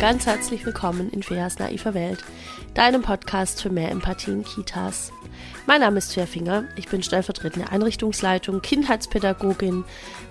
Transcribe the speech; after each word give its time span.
ganz 0.00 0.24
herzlich 0.24 0.64
willkommen 0.64 1.10
in 1.10 1.22
Feas 1.22 1.58
naiver 1.58 1.92
Welt, 1.92 2.24
deinem 2.72 3.02
Podcast 3.02 3.60
für 3.60 3.68
mehr 3.68 3.90
Empathie 3.90 4.30
in 4.30 4.44
Kitas. 4.44 5.12
Mein 5.66 5.82
Name 5.82 5.98
ist 5.98 6.14
Finger, 6.14 6.64
ich 6.76 6.88
bin 6.88 7.02
stellvertretende 7.02 7.70
Einrichtungsleitung, 7.70 8.62
Kindheitspädagogin, 8.62 9.84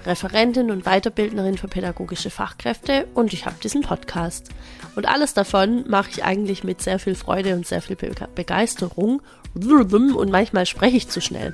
Referentin 0.07 0.71
und 0.71 0.85
Weiterbildnerin 0.85 1.59
für 1.59 1.67
pädagogische 1.67 2.31
Fachkräfte 2.31 3.07
und 3.13 3.31
ich 3.31 3.45
habe 3.45 3.57
diesen 3.61 3.83
Podcast. 3.83 4.49
Und 4.95 5.07
alles 5.07 5.35
davon 5.35 5.87
mache 5.87 6.09
ich 6.09 6.23
eigentlich 6.23 6.63
mit 6.63 6.81
sehr 6.81 6.97
viel 6.97 7.13
Freude 7.13 7.53
und 7.53 7.67
sehr 7.67 7.83
viel 7.83 7.95
Begeisterung 8.33 9.21
und 9.53 10.31
manchmal 10.31 10.65
spreche 10.65 10.97
ich 10.97 11.09
zu 11.09 11.21
schnell. 11.21 11.53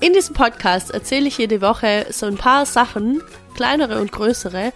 In 0.00 0.14
diesem 0.14 0.34
Podcast 0.34 0.90
erzähle 0.90 1.28
ich 1.28 1.38
jede 1.38 1.60
Woche 1.60 2.06
so 2.10 2.26
ein 2.26 2.38
paar 2.38 2.66
Sachen, 2.66 3.22
kleinere 3.54 4.00
und 4.00 4.10
größere, 4.10 4.72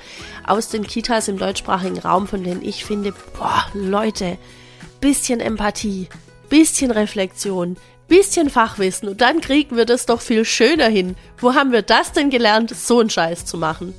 aus 0.46 0.68
den 0.68 0.86
Kitas 0.86 1.28
im 1.28 1.38
deutschsprachigen 1.38 1.98
Raum, 1.98 2.26
von 2.26 2.42
denen 2.42 2.62
ich 2.62 2.84
finde, 2.84 3.12
boah, 3.36 3.66
Leute, 3.74 4.38
bisschen 5.00 5.40
Empathie, 5.40 6.08
bisschen 6.48 6.90
Reflexion, 6.90 7.76
bisschen 8.08 8.50
Fachwissen 8.50 9.08
und 9.08 9.20
dann 9.20 9.40
kriegen 9.40 9.76
wir 9.76 9.86
das 9.86 10.06
doch 10.06 10.20
viel 10.20 10.44
schöner 10.44 10.88
hin. 10.88 11.16
Wo 11.38 11.54
haben 11.54 11.72
wir 11.72 11.82
das 11.82 12.12
denn 12.12 12.30
gelernt, 12.30 12.70
so 12.70 13.00
einen 13.00 13.10
Scheiß 13.10 13.44
zu 13.44 13.56
machen? 13.56 13.94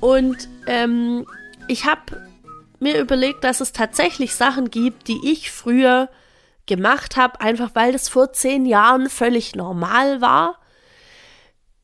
Und 0.00 0.48
ähm, 0.66 1.26
ich 1.68 1.84
habe 1.84 2.22
mir 2.80 2.98
überlegt, 3.00 3.44
dass 3.44 3.60
es 3.60 3.72
tatsächlich 3.72 4.34
Sachen 4.34 4.70
gibt, 4.70 5.08
die 5.08 5.20
ich 5.30 5.50
früher 5.50 6.08
gemacht 6.66 7.16
habe, 7.16 7.40
einfach 7.40 7.70
weil 7.74 7.92
das 7.92 8.08
vor 8.08 8.32
zehn 8.32 8.64
Jahren 8.66 9.10
völlig 9.10 9.54
normal 9.54 10.20
war, 10.20 10.58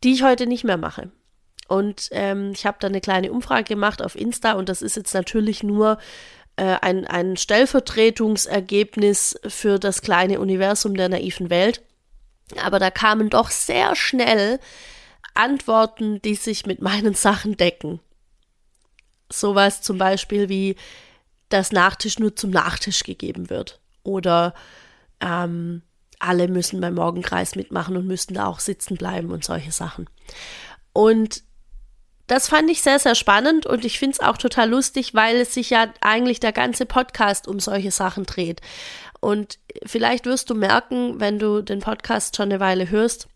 die 0.03 0.13
ich 0.13 0.23
heute 0.23 0.47
nicht 0.47 0.65
mehr 0.65 0.77
mache. 0.77 1.11
Und 1.69 2.09
ähm, 2.13 2.53
ich 2.53 2.67
habe 2.67 2.79
da 2.81 2.87
eine 2.87 3.01
kleine 3.01 3.33
Umfrage 3.33 3.65
gemacht 3.65 4.03
auf 4.03 4.15
Insta 4.15 4.53
und 4.53 4.69
das 4.69 4.83
ist 4.83 4.97
jetzt 4.97 5.15
natürlich 5.15 5.63
nur 5.63 5.99
äh, 6.57 6.77
ein, 6.81 7.07
ein 7.07 7.37
Stellvertretungsergebnis 7.37 9.39
für 9.47 9.79
das 9.79 10.03
kleine 10.03 10.41
Universum 10.41 10.95
der 10.95 11.09
naiven 11.09 11.51
Welt. 11.51 11.83
Aber 12.63 12.79
da 12.79 12.91
kamen 12.91 13.31
doch 13.31 13.51
sehr 13.51 13.97
schnell 13.97 14.61
Antworten, 15.35 16.23
die 16.23 16.35
sich 16.35 16.67
mit 16.67 16.81
meinen 16.81 17.15
Sachen 17.15 17.57
decken. 17.57 18.01
Sowas 19.31 19.83
zum 19.83 19.99
Beispiel 19.99 20.49
wie, 20.49 20.77
dass 21.49 21.73
Nachtisch 21.73 22.19
nur 22.19 22.37
zum 22.37 22.51
Nachtisch 22.51 23.03
gegeben 23.03 23.51
wird. 23.51 23.81
Oder 24.03 24.55
ähm, 25.21 25.83
alle 26.19 26.49
müssen 26.49 26.81
beim 26.81 26.95
Morgenkreis 26.95 27.57
mitmachen 27.57 27.97
und 27.97 28.07
müssten 28.07 28.35
da 28.35 28.47
auch 28.47 28.61
sitzen 28.61 28.97
bleiben 28.97 29.31
und 29.31 29.45
solche 29.45 29.73
Sachen. 29.73 30.09
Und 30.93 31.43
das 32.27 32.49
fand 32.49 32.71
ich 32.71 32.83
sehr, 32.83 32.99
sehr 32.99 33.15
spannend 33.15 33.67
und 33.67 33.85
ich 33.85 33.99
finde 33.99 34.15
es 34.15 34.21
auch 34.21 34.37
total 34.37 34.71
lustig, 34.71 35.15
weil 35.15 35.37
es 35.37 35.55
sich 35.55 35.71
ja 35.71 35.93
eigentlich 36.01 36.41
der 36.41 36.53
ganze 36.53 36.87
Podcast 36.87 37.47
um 37.49 37.61
solche 37.61 37.91
Sachen 37.91 38.25
dreht. 38.25 38.61
Und 39.21 39.59
vielleicht 39.85 40.27
wirst 40.27 40.51
du 40.51 40.55
merken, 40.55 41.21
wenn 41.21 41.39
du 41.39 41.63
den 41.63 41.81
Podcast 41.81 42.37
schon 42.37 42.51
eine 42.51 42.61
Weile 42.61 42.91
hörst, 42.91 43.29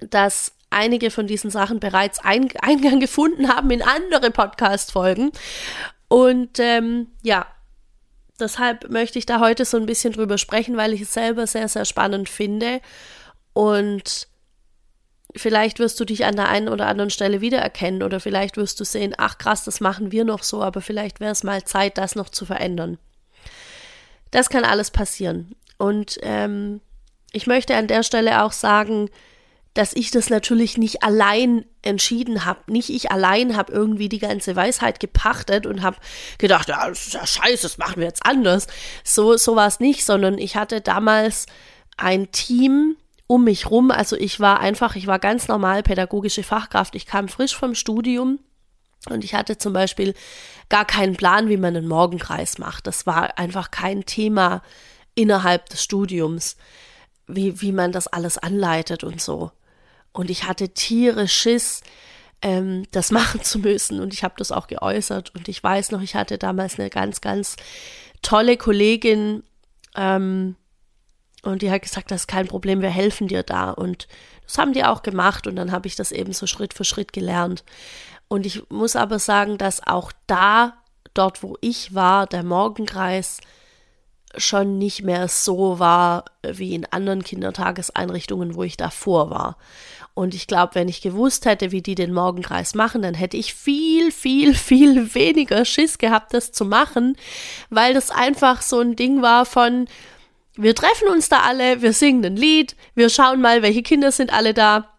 dass 0.00 0.52
einige 0.70 1.10
von 1.10 1.26
diesen 1.26 1.50
Sachen 1.50 1.80
bereits 1.80 2.18
Eingang 2.18 3.00
gefunden 3.00 3.48
haben 3.48 3.70
in 3.70 3.82
andere 3.82 4.30
Podcast-Folgen. 4.30 5.30
Und 6.08 6.58
ähm, 6.58 7.08
ja, 7.22 7.46
Deshalb 8.38 8.90
möchte 8.90 9.18
ich 9.18 9.26
da 9.26 9.40
heute 9.40 9.64
so 9.64 9.76
ein 9.76 9.86
bisschen 9.86 10.12
drüber 10.12 10.36
sprechen, 10.38 10.76
weil 10.76 10.92
ich 10.92 11.02
es 11.02 11.14
selber 11.14 11.46
sehr, 11.46 11.68
sehr 11.68 11.84
spannend 11.84 12.28
finde. 12.28 12.80
Und 13.54 14.28
vielleicht 15.36 15.78
wirst 15.78 16.00
du 16.00 16.04
dich 16.04 16.24
an 16.24 16.36
der 16.36 16.48
einen 16.48 16.68
oder 16.68 16.86
anderen 16.86 17.10
Stelle 17.10 17.40
wiedererkennen 17.40 18.02
oder 18.02 18.20
vielleicht 18.20 18.56
wirst 18.56 18.80
du 18.80 18.84
sehen, 18.84 19.14
ach 19.18 19.38
krass, 19.38 19.64
das 19.64 19.80
machen 19.80 20.12
wir 20.12 20.24
noch 20.24 20.42
so, 20.42 20.62
aber 20.62 20.80
vielleicht 20.80 21.20
wäre 21.20 21.32
es 21.32 21.44
mal 21.44 21.64
Zeit, 21.64 21.98
das 21.98 22.14
noch 22.14 22.28
zu 22.28 22.44
verändern. 22.44 22.98
Das 24.30 24.48
kann 24.48 24.64
alles 24.64 24.90
passieren. 24.90 25.54
Und 25.78 26.18
ähm, 26.22 26.80
ich 27.32 27.46
möchte 27.46 27.76
an 27.76 27.86
der 27.86 28.02
Stelle 28.02 28.42
auch 28.42 28.52
sagen, 28.52 29.10
dass 29.74 29.92
ich 29.92 30.10
das 30.10 30.30
natürlich 30.30 30.78
nicht 30.78 31.02
allein 31.02 31.66
entschieden 31.82 32.46
habe. 32.46 32.60
Nicht 32.72 32.88
ich 32.88 33.10
allein 33.10 33.56
habe 33.56 33.72
irgendwie 33.72 34.08
die 34.08 34.18
ganze 34.18 34.56
Weisheit 34.56 35.00
gepachtet 35.00 35.66
und 35.66 35.82
habe 35.82 35.98
gedacht, 36.38 36.68
ja, 36.68 36.88
das 36.88 37.08
ist 37.08 37.14
ja 37.14 37.26
scheiße, 37.26 37.62
das 37.62 37.78
machen 37.78 37.96
wir 37.98 38.06
jetzt 38.06 38.24
anders. 38.24 38.68
So, 39.04 39.36
so 39.36 39.54
war 39.54 39.66
es 39.66 39.78
nicht, 39.78 40.04
sondern 40.04 40.38
ich 40.38 40.56
hatte 40.56 40.80
damals 40.80 41.46
ein 41.98 42.32
Team 42.32 42.96
um 43.26 43.44
mich 43.44 43.70
rum. 43.70 43.90
Also 43.90 44.16
ich 44.16 44.40
war 44.40 44.60
einfach, 44.60 44.96
ich 44.96 45.06
war 45.06 45.18
ganz 45.18 45.48
normal 45.48 45.82
pädagogische 45.82 46.42
Fachkraft. 46.42 46.94
Ich 46.94 47.06
kam 47.06 47.28
frisch 47.28 47.56
vom 47.56 47.74
Studium 47.74 48.38
und 49.08 49.24
ich 49.24 49.34
hatte 49.34 49.58
zum 49.58 49.72
Beispiel 49.72 50.14
gar 50.68 50.84
keinen 50.84 51.16
Plan, 51.16 51.48
wie 51.48 51.56
man 51.56 51.76
einen 51.76 51.88
Morgenkreis 51.88 52.58
macht. 52.58 52.86
Das 52.86 53.06
war 53.06 53.38
einfach 53.38 53.70
kein 53.70 54.04
Thema 54.04 54.62
innerhalb 55.14 55.68
des 55.68 55.82
Studiums, 55.82 56.56
wie, 57.26 57.60
wie 57.60 57.72
man 57.72 57.92
das 57.92 58.06
alles 58.06 58.38
anleitet 58.38 59.04
und 59.04 59.20
so. 59.20 59.50
Und 60.12 60.30
ich 60.30 60.44
hatte 60.44 60.70
Tiere 60.70 61.28
Schiss, 61.28 61.82
ähm, 62.42 62.84
das 62.90 63.10
machen 63.12 63.42
zu 63.42 63.58
müssen. 63.58 64.00
Und 64.00 64.12
ich 64.12 64.24
habe 64.24 64.34
das 64.38 64.52
auch 64.52 64.66
geäußert. 64.66 65.34
Und 65.34 65.48
ich 65.48 65.62
weiß 65.62 65.90
noch, 65.92 66.02
ich 66.02 66.14
hatte 66.14 66.38
damals 66.38 66.78
eine 66.78 66.90
ganz, 66.90 67.20
ganz 67.20 67.56
tolle 68.22 68.56
Kollegin. 68.56 69.42
Ähm, 69.94 70.56
und 71.46 71.62
die 71.62 71.70
hat 71.70 71.82
gesagt, 71.82 72.10
das 72.10 72.22
ist 72.22 72.26
kein 72.26 72.48
Problem, 72.48 72.82
wir 72.82 72.90
helfen 72.90 73.28
dir 73.28 73.42
da. 73.42 73.70
Und 73.70 74.08
das 74.44 74.58
haben 74.58 74.72
die 74.72 74.84
auch 74.84 75.02
gemacht. 75.02 75.46
Und 75.46 75.56
dann 75.56 75.70
habe 75.70 75.86
ich 75.86 75.94
das 75.94 76.10
eben 76.10 76.32
so 76.32 76.46
Schritt 76.46 76.74
für 76.74 76.84
Schritt 76.84 77.12
gelernt. 77.12 77.64
Und 78.28 78.46
ich 78.46 78.68
muss 78.68 78.96
aber 78.96 79.18
sagen, 79.20 79.56
dass 79.56 79.86
auch 79.86 80.10
da, 80.26 80.74
dort 81.14 81.44
wo 81.44 81.56
ich 81.60 81.94
war, 81.94 82.26
der 82.26 82.42
Morgenkreis, 82.42 83.38
schon 84.36 84.76
nicht 84.76 85.02
mehr 85.02 85.28
so 85.28 85.78
war 85.78 86.24
wie 86.42 86.74
in 86.74 86.84
anderen 86.86 87.22
Kindertageseinrichtungen, 87.22 88.54
wo 88.54 88.64
ich 88.64 88.76
davor 88.76 89.30
war. 89.30 89.56
Und 90.14 90.34
ich 90.34 90.46
glaube, 90.46 90.74
wenn 90.74 90.88
ich 90.88 91.00
gewusst 91.00 91.46
hätte, 91.46 91.70
wie 91.70 91.80
die 91.80 91.94
den 91.94 92.12
Morgenkreis 92.12 92.74
machen, 92.74 93.02
dann 93.02 93.14
hätte 93.14 93.36
ich 93.36 93.54
viel, 93.54 94.10
viel, 94.10 94.54
viel 94.54 95.14
weniger 95.14 95.64
Schiss 95.64 95.98
gehabt, 95.98 96.34
das 96.34 96.52
zu 96.52 96.64
machen, 96.64 97.16
weil 97.70 97.94
das 97.94 98.10
einfach 98.10 98.62
so 98.62 98.80
ein 98.80 98.96
Ding 98.96 99.22
war 99.22 99.46
von, 99.46 99.86
wir 100.56 100.74
treffen 100.74 101.08
uns 101.08 101.28
da 101.28 101.40
alle, 101.40 101.82
wir 101.82 101.92
singen 101.92 102.24
ein 102.24 102.36
Lied, 102.36 102.76
wir 102.94 103.08
schauen 103.08 103.40
mal, 103.40 103.62
welche 103.62 103.82
Kinder 103.82 104.12
sind 104.12 104.32
alle 104.32 104.54
da 104.54 104.90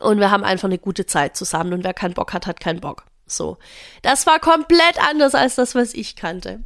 und 0.00 0.18
wir 0.18 0.30
haben 0.30 0.44
einfach 0.44 0.68
eine 0.68 0.78
gute 0.78 1.06
Zeit 1.06 1.36
zusammen 1.36 1.72
und 1.72 1.84
wer 1.84 1.94
keinen 1.94 2.14
Bock 2.14 2.32
hat, 2.32 2.46
hat 2.46 2.60
keinen 2.60 2.80
Bock. 2.80 3.04
So. 3.26 3.58
Das 4.02 4.26
war 4.26 4.38
komplett 4.38 4.98
anders 4.98 5.34
als 5.34 5.54
das, 5.54 5.74
was 5.74 5.94
ich 5.94 6.16
kannte. 6.16 6.62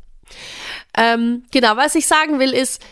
Ähm, 0.97 1.45
genau, 1.51 1.77
was 1.77 1.95
ich 1.95 2.07
sagen 2.07 2.39
will, 2.39 2.53
ist, 2.53 2.83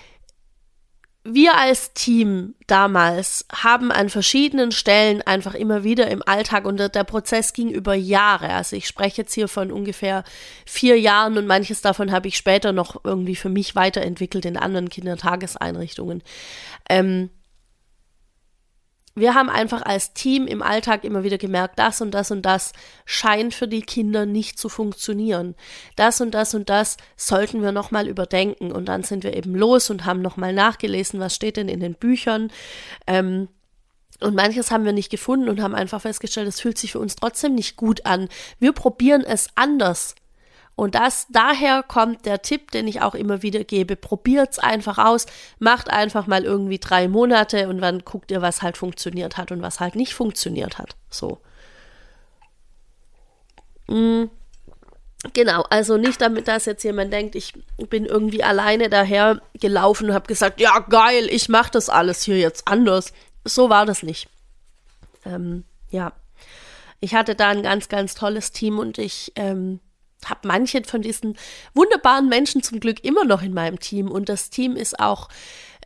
wir 1.28 1.56
als 1.56 1.92
Team 1.92 2.54
damals 2.66 3.46
haben 3.52 3.92
an 3.92 4.08
verschiedenen 4.08 4.72
Stellen 4.72 5.22
einfach 5.22 5.54
immer 5.54 5.84
wieder 5.84 6.08
im 6.08 6.22
Alltag 6.26 6.64
und 6.64 6.78
der 6.78 7.04
Prozess 7.04 7.52
ging 7.52 7.70
über 7.70 7.94
Jahre. 7.94 8.50
Also 8.50 8.76
ich 8.76 8.86
spreche 8.86 9.22
jetzt 9.22 9.34
hier 9.34 9.48
von 9.48 9.70
ungefähr 9.70 10.24
vier 10.64 10.98
Jahren 10.98 11.38
und 11.38 11.46
manches 11.46 11.80
davon 11.80 12.12
habe 12.12 12.28
ich 12.28 12.36
später 12.36 12.72
noch 12.72 13.04
irgendwie 13.04 13.36
für 13.36 13.48
mich 13.48 13.74
weiterentwickelt 13.74 14.44
in 14.44 14.56
anderen 14.56 14.88
Kindertageseinrichtungen. 14.88 16.22
Ähm, 16.88 17.30
wir 19.16 19.34
haben 19.34 19.48
einfach 19.48 19.80
als 19.82 20.12
Team 20.12 20.46
im 20.46 20.62
Alltag 20.62 21.02
immer 21.02 21.24
wieder 21.24 21.38
gemerkt, 21.38 21.78
das 21.78 22.02
und 22.02 22.10
das 22.10 22.30
und 22.30 22.42
das 22.42 22.72
scheint 23.06 23.54
für 23.54 23.66
die 23.66 23.80
Kinder 23.80 24.26
nicht 24.26 24.58
zu 24.58 24.68
funktionieren. 24.68 25.54
Das 25.96 26.20
und 26.20 26.32
das 26.32 26.54
und 26.54 26.68
das 26.68 26.98
sollten 27.16 27.62
wir 27.62 27.72
nochmal 27.72 28.08
überdenken. 28.08 28.70
Und 28.70 28.90
dann 28.90 29.02
sind 29.04 29.24
wir 29.24 29.34
eben 29.34 29.54
los 29.54 29.88
und 29.88 30.04
haben 30.04 30.20
nochmal 30.20 30.52
nachgelesen, 30.52 31.18
was 31.18 31.34
steht 31.34 31.56
denn 31.56 31.70
in 31.70 31.80
den 31.80 31.94
Büchern. 31.94 32.52
Ähm, 33.06 33.48
und 34.20 34.34
manches 34.34 34.70
haben 34.70 34.84
wir 34.84 34.92
nicht 34.92 35.10
gefunden 35.10 35.48
und 35.48 35.62
haben 35.62 35.74
einfach 35.74 36.02
festgestellt, 36.02 36.48
es 36.48 36.60
fühlt 36.60 36.76
sich 36.76 36.92
für 36.92 37.00
uns 37.00 37.16
trotzdem 37.16 37.54
nicht 37.54 37.76
gut 37.76 38.04
an. 38.04 38.28
Wir 38.58 38.72
probieren 38.72 39.22
es 39.22 39.48
anders. 39.54 40.14
Und 40.76 40.94
das, 40.94 41.26
daher 41.30 41.82
kommt 41.82 42.26
der 42.26 42.42
Tipp, 42.42 42.70
den 42.70 42.86
ich 42.86 43.00
auch 43.00 43.14
immer 43.14 43.40
wieder 43.42 43.64
gebe. 43.64 43.96
Probiert's 43.96 44.58
einfach 44.58 44.98
aus. 44.98 45.24
Macht 45.58 45.90
einfach 45.90 46.26
mal 46.26 46.44
irgendwie 46.44 46.78
drei 46.78 47.08
Monate 47.08 47.68
und 47.68 47.80
dann 47.80 48.00
guckt 48.00 48.30
ihr, 48.30 48.42
was 48.42 48.60
halt 48.60 48.76
funktioniert 48.76 49.38
hat 49.38 49.50
und 49.50 49.62
was 49.62 49.80
halt 49.80 49.96
nicht 49.96 50.12
funktioniert 50.12 50.76
hat. 50.76 50.94
So. 51.08 51.40
Mhm. 53.88 54.30
Genau, 55.32 55.62
also 55.70 55.96
nicht 55.96 56.20
damit, 56.20 56.46
dass 56.46 56.66
jetzt 56.66 56.84
jemand 56.84 57.10
denkt, 57.10 57.34
ich 57.34 57.54
bin 57.88 58.04
irgendwie 58.04 58.44
alleine 58.44 58.90
daher 58.90 59.40
gelaufen 59.54 60.10
und 60.10 60.14
habe 60.14 60.26
gesagt, 60.26 60.60
ja 60.60 60.78
geil, 60.80 61.26
ich 61.30 61.48
mache 61.48 61.70
das 61.72 61.88
alles 61.88 62.22
hier 62.22 62.38
jetzt 62.38 62.68
anders. 62.68 63.14
So 63.44 63.70
war 63.70 63.86
das 63.86 64.02
nicht. 64.02 64.28
Ähm, 65.24 65.64
ja, 65.90 66.12
ich 67.00 67.14
hatte 67.14 67.34
da 67.34 67.48
ein 67.48 67.62
ganz, 67.62 67.88
ganz 67.88 68.14
tolles 68.14 68.52
Team 68.52 68.78
und 68.78 68.98
ich 68.98 69.32
ähm, 69.36 69.80
habe 70.24 70.48
manche 70.48 70.82
von 70.84 71.02
diesen 71.02 71.36
wunderbaren 71.74 72.28
Menschen 72.28 72.62
zum 72.62 72.80
Glück 72.80 73.04
immer 73.04 73.24
noch 73.24 73.42
in 73.42 73.54
meinem 73.54 73.78
Team 73.78 74.10
und 74.10 74.28
das 74.28 74.50
Team 74.50 74.76
ist 74.76 74.98
auch 74.98 75.28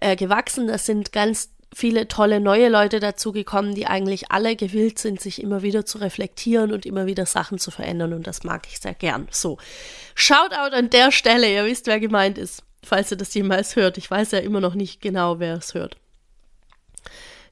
äh, 0.00 0.16
gewachsen. 0.16 0.68
Das 0.68 0.86
sind 0.86 1.12
ganz 1.12 1.50
viele 1.74 2.08
tolle 2.08 2.40
neue 2.40 2.68
Leute 2.68 3.00
dazugekommen, 3.00 3.74
die 3.74 3.86
eigentlich 3.86 4.30
alle 4.30 4.56
gewillt 4.56 4.98
sind, 4.98 5.20
sich 5.20 5.42
immer 5.42 5.62
wieder 5.62 5.86
zu 5.86 5.98
reflektieren 5.98 6.72
und 6.72 6.84
immer 6.84 7.06
wieder 7.06 7.26
Sachen 7.26 7.58
zu 7.58 7.70
verändern. 7.70 8.12
Und 8.12 8.26
das 8.26 8.42
mag 8.44 8.66
ich 8.68 8.80
sehr 8.80 8.94
gern. 8.94 9.28
So, 9.30 9.58
Shoutout 10.14 10.74
an 10.74 10.90
der 10.90 11.12
Stelle. 11.12 11.52
Ihr 11.52 11.64
wisst, 11.64 11.86
wer 11.86 12.00
gemeint 12.00 12.38
ist, 12.38 12.62
falls 12.84 13.10
ihr 13.10 13.16
das 13.16 13.34
jemals 13.34 13.76
hört. 13.76 13.98
Ich 13.98 14.10
weiß 14.10 14.32
ja 14.32 14.40
immer 14.40 14.60
noch 14.60 14.74
nicht 14.74 15.00
genau, 15.00 15.38
wer 15.38 15.54
es 15.56 15.74
hört. 15.74 15.96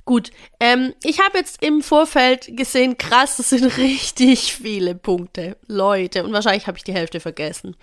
Gut, 0.08 0.31
ähm, 0.58 0.94
ich 1.05 1.20
habe 1.20 1.37
jetzt 1.37 1.62
im 1.62 1.82
Vorfeld 1.82 2.56
gesehen, 2.56 2.96
krass, 2.96 3.37
das 3.37 3.50
sind 3.50 3.64
richtig 3.76 4.55
viele 4.55 4.94
Punkte, 4.94 5.58
Leute, 5.66 6.25
und 6.25 6.32
wahrscheinlich 6.32 6.66
habe 6.66 6.78
ich 6.78 6.84
die 6.84 6.94
Hälfte 6.94 7.20
vergessen. 7.20 7.76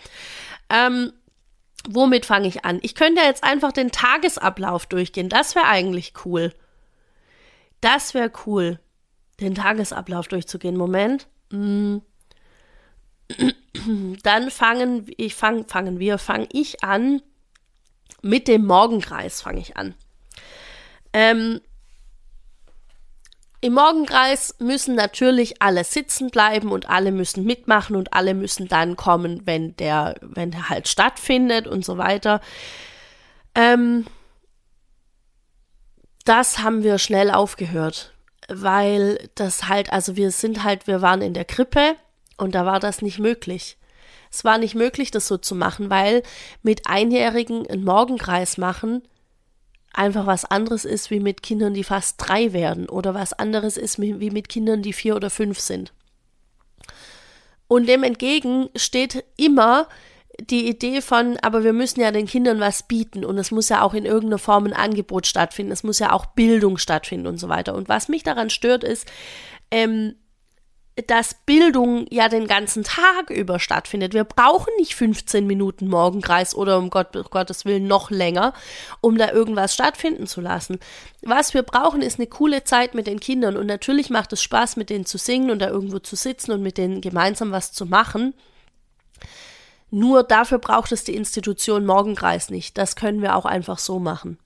Ähm, 0.71 1.13
womit 1.87 2.25
fange 2.25 2.47
ich 2.47 2.65
an? 2.65 2.79
Ich 2.81 2.95
könnte 2.95 3.21
jetzt 3.21 3.43
einfach 3.43 3.71
den 3.73 3.91
Tagesablauf 3.91 4.87
durchgehen. 4.87 5.29
Das 5.29 5.53
wäre 5.53 5.67
eigentlich 5.67 6.13
cool. 6.25 6.51
Das 7.79 8.15
wäre 8.15 8.31
cool, 8.47 8.79
den 9.39 9.53
Tagesablauf 9.53 10.27
durchzugehen. 10.27 10.77
Moment. 10.77 11.27
Mm. 11.51 11.97
Dann 14.23 14.49
fangen, 14.49 15.05
ich 15.17 15.35
fang, 15.35 15.67
fangen 15.67 15.99
wir, 15.99 16.17
fange 16.17 16.47
ich 16.51 16.83
an 16.83 17.21
mit 18.23 18.47
dem 18.47 18.65
Morgenkreis. 18.65 19.43
Fange 19.43 19.59
ich 19.59 19.77
an. 19.77 19.93
Ähm, 21.13 21.61
im 23.65 23.73
Morgenkreis 23.73 24.53
müssen 24.59 24.93
natürlich 24.93 25.59
alle 25.59 25.83
sitzen 25.83 26.29
bleiben 26.29 26.71
und 26.71 26.87
alle 26.87 27.11
müssen 27.11 27.45
mitmachen 27.45 27.95
und 27.95 28.13
alle 28.13 28.35
müssen 28.35 28.67
dann 28.67 28.95
kommen, 28.95 29.41
wenn 29.47 29.75
der, 29.77 30.13
wenn 30.21 30.51
der 30.51 30.69
halt 30.69 30.87
stattfindet 30.87 31.65
und 31.65 31.83
so 31.83 31.97
weiter. 31.97 32.41
Ähm, 33.55 34.05
das 36.25 36.59
haben 36.59 36.83
wir 36.83 36.99
schnell 36.99 37.31
aufgehört, 37.31 38.13
weil 38.49 39.17
das 39.33 39.67
halt, 39.67 39.91
also 39.91 40.15
wir 40.15 40.29
sind 40.29 40.63
halt, 40.63 40.85
wir 40.85 41.01
waren 41.01 41.23
in 41.23 41.33
der 41.33 41.45
Krippe 41.45 41.95
und 42.37 42.53
da 42.53 42.67
war 42.67 42.79
das 42.79 43.01
nicht 43.01 43.17
möglich. 43.17 43.79
Es 44.31 44.45
war 44.45 44.59
nicht 44.59 44.75
möglich, 44.75 45.09
das 45.09 45.27
so 45.27 45.37
zu 45.37 45.55
machen, 45.55 45.89
weil 45.89 46.21
mit 46.61 46.85
Einjährigen 46.85 47.65
einen 47.65 47.83
Morgenkreis 47.83 48.59
machen 48.59 49.01
einfach 49.97 50.25
was 50.25 50.45
anderes 50.45 50.85
ist 50.85 51.11
wie 51.11 51.19
mit 51.19 51.43
Kindern, 51.43 51.73
die 51.73 51.83
fast 51.83 52.15
drei 52.17 52.53
werden 52.53 52.89
oder 52.89 53.13
was 53.13 53.33
anderes 53.33 53.77
ist 53.77 53.99
wie 53.99 54.31
mit 54.31 54.49
Kindern, 54.49 54.81
die 54.81 54.93
vier 54.93 55.15
oder 55.15 55.29
fünf 55.29 55.59
sind. 55.59 55.93
Und 57.67 57.87
dem 57.87 58.03
entgegen 58.03 58.69
steht 58.75 59.23
immer 59.37 59.87
die 60.39 60.67
Idee 60.67 61.01
von, 61.01 61.37
aber 61.41 61.63
wir 61.63 61.73
müssen 61.73 62.01
ja 62.01 62.11
den 62.11 62.27
Kindern 62.27 62.59
was 62.59 62.83
bieten 62.83 63.23
und 63.23 63.37
es 63.37 63.51
muss 63.51 63.69
ja 63.69 63.81
auch 63.81 63.93
in 63.93 64.05
irgendeiner 64.05 64.37
Form 64.37 64.65
ein 64.65 64.73
Angebot 64.73 65.27
stattfinden, 65.27 65.71
es 65.71 65.83
muss 65.83 65.99
ja 65.99 66.11
auch 66.11 66.25
Bildung 66.27 66.77
stattfinden 66.77 67.27
und 67.27 67.37
so 67.37 67.47
weiter. 67.47 67.73
Und 67.73 67.89
was 67.89 68.09
mich 68.09 68.23
daran 68.23 68.49
stört, 68.49 68.83
ist, 68.83 69.07
ähm, 69.71 70.15
dass 71.07 71.33
Bildung 71.45 72.05
ja 72.09 72.29
den 72.29 72.47
ganzen 72.47 72.83
Tag 72.83 73.29
über 73.29 73.59
stattfindet. 73.59 74.13
Wir 74.13 74.23
brauchen 74.23 74.71
nicht 74.77 74.95
15 74.95 75.45
Minuten 75.45 75.87
Morgenkreis 75.89 76.55
oder 76.55 76.77
um 76.77 76.89
Gott, 76.89 77.15
um 77.17 77.23
Gottes 77.23 77.65
Willen 77.65 77.87
noch 77.87 78.11
länger, 78.11 78.53
um 79.01 79.17
da 79.17 79.31
irgendwas 79.31 79.73
stattfinden 79.73 80.25
zu 80.25 80.39
lassen. 80.39 80.79
Was 81.21 81.53
wir 81.53 81.63
brauchen, 81.63 82.01
ist 82.01 82.17
eine 82.17 82.27
coole 82.27 82.63
Zeit 82.63 82.95
mit 82.95 83.07
den 83.07 83.19
Kindern 83.19 83.57
und 83.57 83.67
natürlich 83.67 84.09
macht 84.09 84.31
es 84.31 84.41
Spaß, 84.41 84.77
mit 84.77 84.89
denen 84.89 85.05
zu 85.05 85.17
singen 85.17 85.51
und 85.51 85.59
da 85.59 85.67
irgendwo 85.67 85.99
zu 85.99 86.15
sitzen 86.15 86.51
und 86.51 86.61
mit 86.61 86.77
denen 86.77 87.01
gemeinsam 87.01 87.51
was 87.51 87.73
zu 87.73 87.85
machen. 87.85 88.33
Nur 89.91 90.23
dafür 90.23 90.59
braucht 90.59 90.93
es 90.93 91.03
die 91.03 91.15
Institution 91.15 91.85
Morgenkreis 91.85 92.49
nicht. 92.49 92.77
Das 92.77 92.95
können 92.95 93.21
wir 93.21 93.35
auch 93.35 93.45
einfach 93.45 93.79
so 93.79 93.99
machen. 93.99 94.39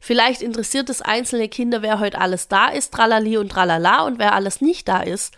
Vielleicht 0.00 0.40
interessiert 0.40 0.88
es 0.88 1.02
einzelne 1.02 1.48
Kinder, 1.48 1.82
wer 1.82 2.00
heute 2.00 2.18
alles 2.18 2.48
da 2.48 2.68
ist, 2.68 2.92
tralali 2.92 3.36
und 3.36 3.50
tralala, 3.50 4.02
und 4.04 4.18
wer 4.18 4.32
alles 4.34 4.62
nicht 4.62 4.88
da 4.88 5.02
ist. 5.02 5.34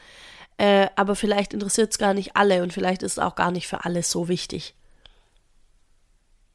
Äh, 0.57 0.87
aber 0.95 1.17
vielleicht 1.17 1.53
interessiert 1.53 1.91
es 1.91 1.99
gar 1.99 2.15
nicht 2.15 2.37
alle 2.37 2.63
und 2.63 2.73
vielleicht 2.73 3.03
ist 3.03 3.13
es 3.13 3.19
auch 3.19 3.35
gar 3.35 3.51
nicht 3.51 3.67
für 3.67 3.85
alle 3.85 4.05
so 4.05 4.29
wichtig. 4.29 4.75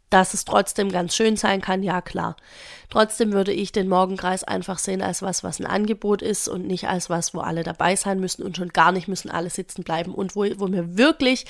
Dass 0.10 0.34
es 0.34 0.46
trotzdem 0.46 0.90
ganz 0.90 1.16
schön 1.16 1.36
sein 1.36 1.60
kann, 1.60 1.84
ja 1.84 2.02
klar. 2.02 2.38
Trotzdem 2.90 3.34
würde 3.34 3.52
ich 3.52 3.74
den 3.74 3.90
Morgenkreis 3.90 4.46
einfach 4.46 4.80
sehen 4.80 5.02
als 5.02 5.22
was, 5.22 5.44
was 5.44 5.60
ein 5.60 5.66
Angebot 5.66 6.22
ist 6.22 6.48
und 6.48 6.66
nicht 6.66 6.88
als 6.88 7.10
was, 7.10 7.34
wo 7.34 7.42
alle 7.42 7.64
dabei 7.64 7.98
sein 7.98 8.22
müssen 8.22 8.44
und 8.44 8.56
schon 8.56 8.70
gar 8.70 8.94
nicht 8.94 9.10
müssen 9.10 9.30
alle 9.30 9.50
sitzen 9.50 9.84
bleiben 9.84 10.16
und 10.16 10.34
wo, 10.38 10.46
wo 10.58 10.68
mir 10.68 10.98
wirklich 10.98 11.46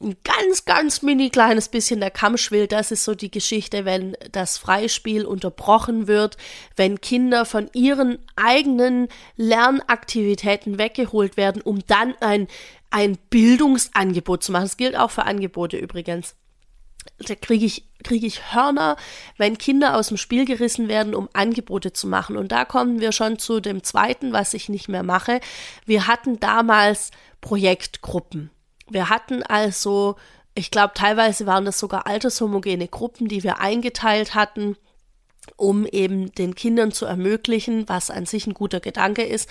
ein 0.00 0.16
ganz, 0.24 0.64
ganz 0.64 1.02
mini 1.02 1.30
kleines 1.30 1.68
bisschen 1.68 2.00
der 2.00 2.10
Kamm 2.10 2.36
schwillt. 2.36 2.72
Das 2.72 2.90
ist 2.90 3.04
so 3.04 3.14
die 3.14 3.30
Geschichte, 3.30 3.84
wenn 3.84 4.16
das 4.32 4.58
Freispiel 4.58 5.24
unterbrochen 5.24 6.06
wird, 6.08 6.36
wenn 6.76 7.00
Kinder 7.00 7.44
von 7.44 7.70
ihren 7.72 8.18
eigenen 8.36 9.08
Lernaktivitäten 9.36 10.78
weggeholt 10.78 11.36
werden, 11.36 11.62
um 11.62 11.86
dann 11.86 12.14
ein, 12.20 12.48
ein 12.90 13.16
Bildungsangebot 13.30 14.42
zu 14.42 14.52
machen. 14.52 14.64
Das 14.64 14.76
gilt 14.76 14.96
auch 14.96 15.10
für 15.10 15.24
Angebote 15.24 15.76
übrigens. 15.76 16.34
Da 17.18 17.34
kriege 17.36 17.66
ich, 17.66 17.84
kriege 18.02 18.26
ich 18.26 18.52
Hörner, 18.52 18.96
wenn 19.36 19.58
Kinder 19.58 19.96
aus 19.96 20.08
dem 20.08 20.16
Spiel 20.16 20.44
gerissen 20.44 20.88
werden, 20.88 21.14
um 21.14 21.28
Angebote 21.34 21.92
zu 21.92 22.08
machen. 22.08 22.36
Und 22.36 22.50
da 22.50 22.64
kommen 22.64 23.00
wir 23.00 23.12
schon 23.12 23.38
zu 23.38 23.60
dem 23.60 23.84
zweiten, 23.84 24.32
was 24.32 24.54
ich 24.54 24.68
nicht 24.68 24.88
mehr 24.88 25.04
mache. 25.04 25.40
Wir 25.86 26.08
hatten 26.08 26.40
damals 26.40 27.12
Projektgruppen. 27.40 28.50
Wir 28.88 29.08
hatten 29.08 29.42
also, 29.42 30.16
ich 30.54 30.70
glaube, 30.70 30.94
teilweise 30.94 31.46
waren 31.46 31.64
das 31.64 31.78
sogar 31.78 32.06
altershomogene 32.06 32.88
Gruppen, 32.88 33.28
die 33.28 33.42
wir 33.42 33.60
eingeteilt 33.60 34.34
hatten, 34.34 34.76
um 35.56 35.86
eben 35.86 36.32
den 36.32 36.54
Kindern 36.54 36.92
zu 36.92 37.06
ermöglichen, 37.06 37.88
was 37.88 38.10
an 38.10 38.26
sich 38.26 38.46
ein 38.46 38.54
guter 38.54 38.80
Gedanke 38.80 39.22
ist, 39.22 39.48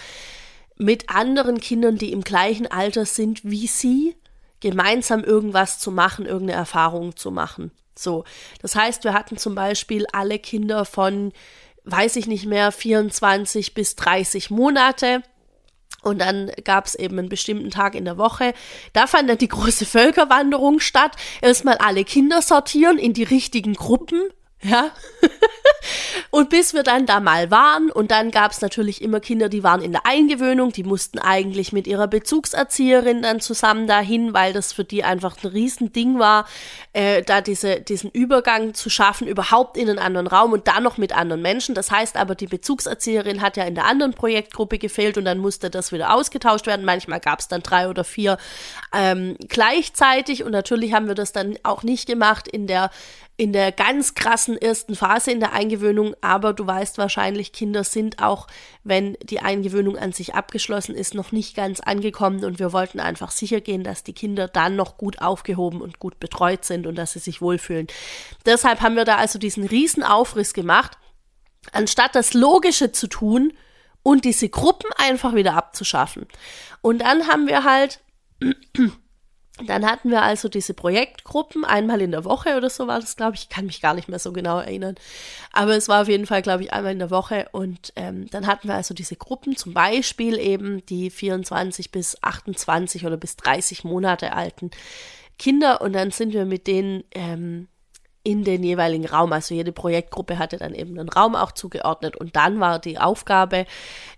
mit 0.77 1.09
anderen 1.09 1.59
Kindern, 1.59 1.97
die 1.97 2.11
im 2.11 2.21
gleichen 2.21 2.67
Alter 2.67 3.05
sind 3.05 3.41
wie 3.43 3.67
sie, 3.67 4.15
gemeinsam 4.59 5.23
irgendwas 5.23 5.79
zu 5.79 5.91
machen, 5.91 6.25
irgendeine 6.25 6.57
Erfahrung 6.57 7.15
zu 7.15 7.31
machen. 7.31 7.71
So, 7.95 8.23
das 8.61 8.75
heißt, 8.75 9.03
wir 9.03 9.13
hatten 9.13 9.37
zum 9.37 9.55
Beispiel 9.55 10.05
alle 10.13 10.39
Kinder 10.39 10.85
von, 10.85 11.31
weiß 11.83 12.15
ich 12.15 12.27
nicht 12.27 12.45
mehr, 12.45 12.71
24 12.71 13.73
bis 13.73 13.95
30 13.95 14.49
Monate 14.49 15.21
und 16.03 16.19
dann 16.19 16.51
gab 16.63 16.85
es 16.85 16.95
eben 16.95 17.17
einen 17.17 17.29
bestimmten 17.29 17.71
Tag 17.71 17.95
in 17.95 18.05
der 18.05 18.17
Woche. 18.17 18.53
Da 18.93 19.07
fand 19.07 19.29
dann 19.29 19.37
die 19.37 19.47
große 19.47 19.85
Völkerwanderung 19.85 20.79
statt. 20.79 21.15
Erstmal 21.41 21.77
alle 21.77 22.03
Kinder 22.03 22.41
sortieren 22.41 22.97
in 22.97 23.13
die 23.13 23.23
richtigen 23.23 23.73
Gruppen. 23.73 24.29
Ja. 24.63 24.91
und 26.31 26.49
bis 26.49 26.73
wir 26.73 26.83
dann 26.83 27.05
da 27.05 27.19
mal 27.19 27.51
waren, 27.51 27.91
und 27.91 28.11
dann 28.11 28.31
gab 28.31 28.51
es 28.51 28.61
natürlich 28.61 29.01
immer 29.01 29.19
Kinder, 29.19 29.49
die 29.49 29.63
waren 29.63 29.81
in 29.81 29.91
der 29.91 30.05
Eingewöhnung, 30.05 30.71
die 30.71 30.83
mussten 30.83 31.19
eigentlich 31.19 31.73
mit 31.73 31.87
ihrer 31.87 32.07
Bezugserzieherin 32.07 33.21
dann 33.21 33.41
zusammen 33.41 33.87
dahin, 33.87 34.33
weil 34.33 34.53
das 34.53 34.73
für 34.73 34.83
die 34.83 35.03
einfach 35.03 35.35
ein 35.43 35.47
Riesending 35.47 36.19
war, 36.19 36.47
äh, 36.93 37.21
da 37.23 37.41
diese, 37.41 37.81
diesen 37.81 38.09
Übergang 38.11 38.73
zu 38.73 38.89
schaffen, 38.89 39.27
überhaupt 39.27 39.77
in 39.77 39.89
einen 39.89 39.99
anderen 39.99 40.27
Raum 40.27 40.53
und 40.53 40.67
dann 40.67 40.83
noch 40.83 40.97
mit 40.97 41.15
anderen 41.15 41.41
Menschen. 41.41 41.75
Das 41.75 41.91
heißt 41.91 42.15
aber, 42.15 42.35
die 42.35 42.47
Bezugserzieherin 42.47 43.41
hat 43.41 43.57
ja 43.57 43.65
in 43.65 43.75
der 43.75 43.85
anderen 43.85 44.13
Projektgruppe 44.13 44.77
gefehlt 44.77 45.17
und 45.17 45.25
dann 45.25 45.39
musste 45.39 45.69
das 45.69 45.91
wieder 45.91 46.13
ausgetauscht 46.13 46.67
werden. 46.67 46.85
Manchmal 46.85 47.19
gab 47.19 47.39
es 47.39 47.47
dann 47.47 47.63
drei 47.63 47.89
oder 47.89 48.03
vier 48.03 48.37
ähm, 48.93 49.35
gleichzeitig 49.49 50.43
und 50.43 50.51
natürlich 50.51 50.93
haben 50.93 51.07
wir 51.07 51.15
das 51.15 51.33
dann 51.33 51.57
auch 51.63 51.83
nicht 51.83 52.07
gemacht 52.07 52.47
in 52.47 52.67
der 52.67 52.89
in 53.35 53.51
der 53.51 53.71
ganz 53.71 54.13
krassen 54.13 54.57
ersten 54.57 54.95
Phase 54.95 55.31
in 55.31 55.39
der 55.39 55.53
Eingewöhnung, 55.53 56.15
aber 56.21 56.53
du 56.53 56.67
weißt 56.67 56.99
wahrscheinlich, 56.99 57.51
Kinder 57.51 57.83
sind 57.83 58.21
auch, 58.21 58.47
wenn 58.83 59.17
die 59.23 59.39
Eingewöhnung 59.39 59.97
an 59.97 60.11
sich 60.11 60.35
abgeschlossen 60.35 60.93
ist, 60.93 61.15
noch 61.15 61.31
nicht 61.31 61.55
ganz 61.55 61.79
angekommen 61.79 62.45
und 62.45 62.59
wir 62.59 62.73
wollten 62.73 62.99
einfach 62.99 63.31
sicher 63.31 63.59
gehen, 63.59 63.83
dass 63.83 64.03
die 64.03 64.13
Kinder 64.13 64.47
dann 64.47 64.75
noch 64.75 64.97
gut 64.97 65.19
aufgehoben 65.19 65.81
und 65.81 65.97
gut 65.97 66.19
betreut 66.19 66.63
sind 66.63 66.85
und 66.85 66.95
dass 66.95 67.13
sie 67.13 67.19
sich 67.19 67.41
wohlfühlen. 67.41 67.87
Deshalb 68.45 68.81
haben 68.81 68.95
wir 68.95 69.05
da 69.05 69.15
also 69.15 69.39
diesen 69.39 69.65
riesen 69.65 70.03
Aufriss 70.03 70.53
gemacht, 70.53 70.99
anstatt 71.71 72.15
das 72.15 72.35
Logische 72.35 72.91
zu 72.91 73.07
tun 73.07 73.53
und 74.03 74.25
diese 74.25 74.49
Gruppen 74.49 74.91
einfach 74.97 75.33
wieder 75.33 75.55
abzuschaffen. 75.55 76.27
Und 76.81 76.99
dann 76.99 77.27
haben 77.27 77.47
wir 77.47 77.63
halt 77.63 77.99
dann 79.61 79.85
hatten 79.85 80.09
wir 80.09 80.23
also 80.23 80.49
diese 80.49 80.73
Projektgruppen, 80.73 81.63
einmal 81.63 82.01
in 82.01 82.09
der 82.09 82.25
Woche 82.25 82.57
oder 82.57 82.71
so 82.71 82.87
war 82.87 82.99
das, 82.99 83.15
glaube 83.15 83.35
ich. 83.35 83.43
Ich 83.43 83.49
kann 83.49 83.67
mich 83.67 83.81
gar 83.81 83.93
nicht 83.93 84.09
mehr 84.09 84.17
so 84.17 84.33
genau 84.33 84.57
erinnern. 84.57 84.95
Aber 85.51 85.75
es 85.75 85.87
war 85.87 86.01
auf 86.01 86.07
jeden 86.07 86.25
Fall, 86.25 86.41
glaube 86.41 86.63
ich, 86.63 86.73
einmal 86.73 86.91
in 86.91 86.99
der 86.99 87.11
Woche. 87.11 87.47
Und 87.51 87.93
ähm, 87.95 88.27
dann 88.31 88.47
hatten 88.47 88.67
wir 88.67 88.75
also 88.75 88.95
diese 88.95 89.15
Gruppen, 89.15 89.55
zum 89.55 89.73
Beispiel 89.73 90.39
eben 90.39 90.83
die 90.87 91.11
24 91.11 91.91
bis 91.91 92.17
28 92.23 93.05
oder 93.05 93.17
bis 93.17 93.35
30 93.35 93.83
Monate 93.83 94.33
alten 94.33 94.71
Kinder. 95.37 95.81
Und 95.81 95.93
dann 95.93 96.09
sind 96.09 96.33
wir 96.33 96.45
mit 96.45 96.65
denen 96.65 97.03
ähm, 97.11 97.67
in 98.23 98.43
den 98.43 98.63
jeweiligen 98.63 99.05
Raum. 99.05 99.33
Also 99.33 99.53
jede 99.53 99.71
Projektgruppe 99.71 100.37
hatte 100.37 100.57
dann 100.57 100.73
eben 100.73 100.97
einen 100.97 101.09
Raum 101.09 101.35
auch 101.35 101.51
zugeordnet. 101.51 102.15
Und 102.15 102.35
dann 102.35 102.59
war 102.59 102.79
die 102.79 102.97
Aufgabe, 102.97 103.65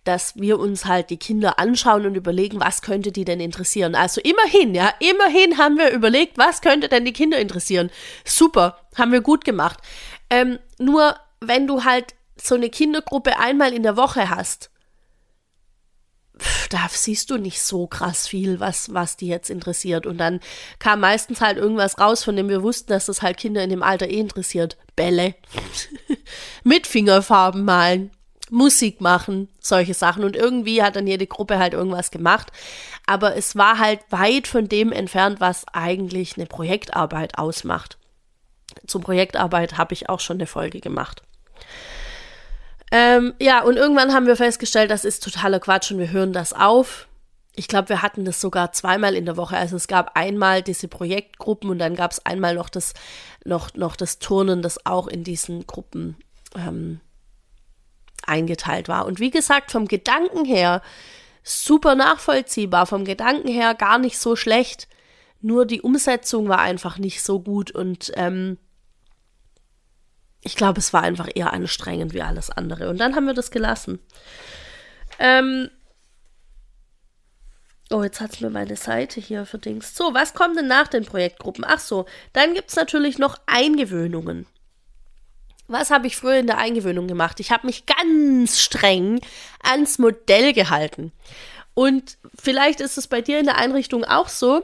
dass 0.04 0.36
wir 0.36 0.60
uns 0.60 0.86
halt 0.86 1.10
die 1.10 1.18
Kinder 1.18 1.58
anschauen 1.58 2.06
und 2.06 2.16
überlegen, 2.16 2.60
was 2.60 2.82
könnte 2.82 3.12
die 3.12 3.26
denn 3.26 3.40
interessieren. 3.40 3.96
Also 3.96 4.22
immerhin, 4.22 4.76
ja, 4.76 4.94
immerhin 5.00 5.58
haben 5.58 5.78
wir 5.78 5.92
überlegt, 5.92 6.38
was 6.38 6.62
könnte 6.62 6.88
denn 6.88 7.06
die 7.06 7.14
Kinder 7.14 7.40
interessieren. 7.40 7.90
Super, 8.24 8.78
haben 8.96 9.12
wir 9.12 9.22
gut 9.22 9.44
gemacht. 9.44 9.80
Ähm, 10.30 10.60
nur 10.78 11.16
wenn 11.40 11.66
du 11.66 11.84
halt 11.84 12.14
so 12.40 12.56
eine 12.56 12.70
Kindergruppe 12.70 13.40
einmal 13.40 13.74
in 13.74 13.84
der 13.84 13.98
Woche 13.98 14.30
hast, 14.30 14.70
da 16.70 16.88
siehst 16.89 17.30
du 17.30 17.38
nicht 17.38 17.62
so 17.62 17.88
krass 17.88 18.27
viel, 18.27 18.60
was, 18.60 18.94
was 18.94 19.18
die 19.18 19.27
jetzt 19.27 19.50
interessiert. 19.50 20.06
Und 20.06 20.18
dann 20.18 20.39
kam 20.80 21.00
meistens 21.00 21.42
halt 21.42 21.58
irgendwas 21.58 22.00
raus, 22.00 22.24
von 22.24 22.36
dem 22.36 22.50
wir 22.50 22.63
wussten, 22.63 22.92
dass 22.92 23.06
das 23.06 23.22
halt 23.22 23.38
Kinder 23.38 23.63
in 23.63 23.70
dem 23.70 23.84
Alter 23.84 24.08
eh 24.08 24.20
interessiert. 24.20 24.77
Bälle. 24.96 25.36
Mit 26.63 26.88
Fingerfarben 26.88 27.63
malen. 27.63 28.12
Musik 28.51 29.01
machen, 29.01 29.50
solche 29.60 29.96
Sachen. 29.96 30.24
Und 30.24 30.36
irgendwie 30.36 30.84
hat 30.84 30.96
dann 30.96 31.08
jede 31.08 31.25
Gruppe 31.25 31.58
halt 31.58 31.74
irgendwas 31.74 32.12
gemacht. 32.12 32.51
Aber 33.08 33.36
es 33.36 33.56
war 33.56 33.80
halt 33.80 34.01
weit 34.10 34.48
von 34.48 34.68
dem 34.68 34.92
entfernt, 34.92 35.39
was 35.39 35.65
eigentlich 35.74 36.38
eine 36.38 36.46
Projektarbeit 36.46 37.38
ausmacht. 37.38 37.98
Zum 38.86 39.01
Projektarbeit 39.01 39.77
habe 39.77 39.94
ich 39.94 40.10
auch 40.10 40.20
schon 40.20 40.38
eine 40.38 40.48
Folge 40.48 40.80
gemacht. 40.80 41.24
Ähm, 42.98 43.34
ja, 43.42 43.62
und 43.62 43.75
irgendwann 43.75 44.14
haben 44.14 44.25
wir 44.25 44.38
festgestellt, 44.38 44.90
das 44.90 45.04
ist 45.04 45.22
totaler 45.22 45.60
Quatsch 45.60 45.92
und 45.92 46.00
wir 46.00 46.12
hören 46.12 46.32
das 46.32 46.54
auf. 46.54 47.10
Ich 47.54 47.68
glaube, 47.68 47.90
wir 47.90 48.02
hatten 48.02 48.24
das 48.24 48.40
sogar 48.40 48.72
zweimal 48.72 49.16
in 49.16 49.25
der 49.25 49.36
Woche. 49.36 49.58
Also 49.58 49.75
es 49.75 49.90
gab 49.90 50.16
einmal 50.16 50.62
diese 50.62 50.88
Projektgruppen 50.88 51.70
und 51.70 51.80
dann 51.80 51.98
gab 51.98 52.12
es 52.12 52.25
einmal 52.25 52.56
noch 52.56 52.70
das, 52.70 52.94
noch, 53.44 53.74
noch 53.74 53.98
das 53.98 54.20
Turnen, 54.20 54.62
das 54.62 54.86
auch 54.86 55.10
in 55.10 55.25
diesen 55.25 55.68
Gruppen 55.68 56.16
ähm, 56.56 57.02
eingeteilt 58.25 58.88
war. 58.88 59.06
Und 59.08 59.20
wie 59.20 59.30
gesagt, 59.30 59.72
vom 59.72 59.90
Gedanken 59.90 60.46
her 60.46 60.82
super 61.44 61.96
nachvollziehbar, 61.96 62.86
vom 62.86 63.04
Gedanken 63.04 63.50
her 63.50 63.75
gar 63.75 64.00
nicht 64.00 64.20
so 64.20 64.38
schlecht. 64.38 64.88
Nur 65.42 65.66
die 65.66 65.82
Umsetzung 65.82 66.48
war 66.48 66.60
einfach 66.60 66.98
nicht 66.98 67.24
so 67.24 67.42
gut 67.42 67.72
und 67.72 68.14
ähm, 68.16 68.58
ich 70.46 70.56
glaube, 70.56 70.80
es 70.80 70.94
war 70.94 71.02
einfach 71.02 71.28
eher 71.34 71.52
anstrengend 71.52 72.14
wie 72.14 72.22
alles 72.22 72.52
andere. 72.52 72.90
Und 72.90 73.00
dann 73.00 73.16
haben 73.16 73.25
wir 73.25 73.34
das 73.34 73.50
gelassen. 73.50 74.00
Ähm 75.18 75.72
oh, 77.90 78.04
jetzt 78.04 78.22
hat 78.22 78.34
es 78.34 78.42
mir 78.42 78.52
meine 78.52 78.75
Seite 78.75 79.20
hier 79.20 79.48
verdingst. 79.48 79.96
So, 79.98 80.14
was 80.14 80.36
kommt 80.36 80.56
denn 80.56 80.68
nach 80.68 80.88
den 80.88 81.04
Projektgruppen? 81.04 81.66
Ach 81.68 81.80
so, 81.80 82.06
dann 82.34 82.54
gibt 82.54 82.70
es 82.70 82.75
natürlich 82.75 83.18
noch 83.18 83.38
Eingewöhnungen. 83.48 84.46
Was 85.68 85.90
habe 85.90 86.06
ich 86.06 86.16
früher 86.16 86.38
in 86.38 86.48
der 86.48 86.60
Eingewöhnung 86.60 87.08
gemacht? 87.08 87.40
Ich 87.40 87.50
habe 87.50 87.66
mich 87.66 87.88
ganz 87.88 88.60
streng 88.60 89.20
ans 89.64 89.98
Modell 89.98 90.54
gehalten. 90.54 91.12
Und 91.74 92.20
vielleicht 92.40 92.82
ist 92.82 93.00
es 93.00 93.08
bei 93.08 93.22
dir 93.22 93.40
in 93.40 93.46
der 93.46 93.58
Einrichtung 93.58 94.06
auch 94.06 94.30
so 94.30 94.64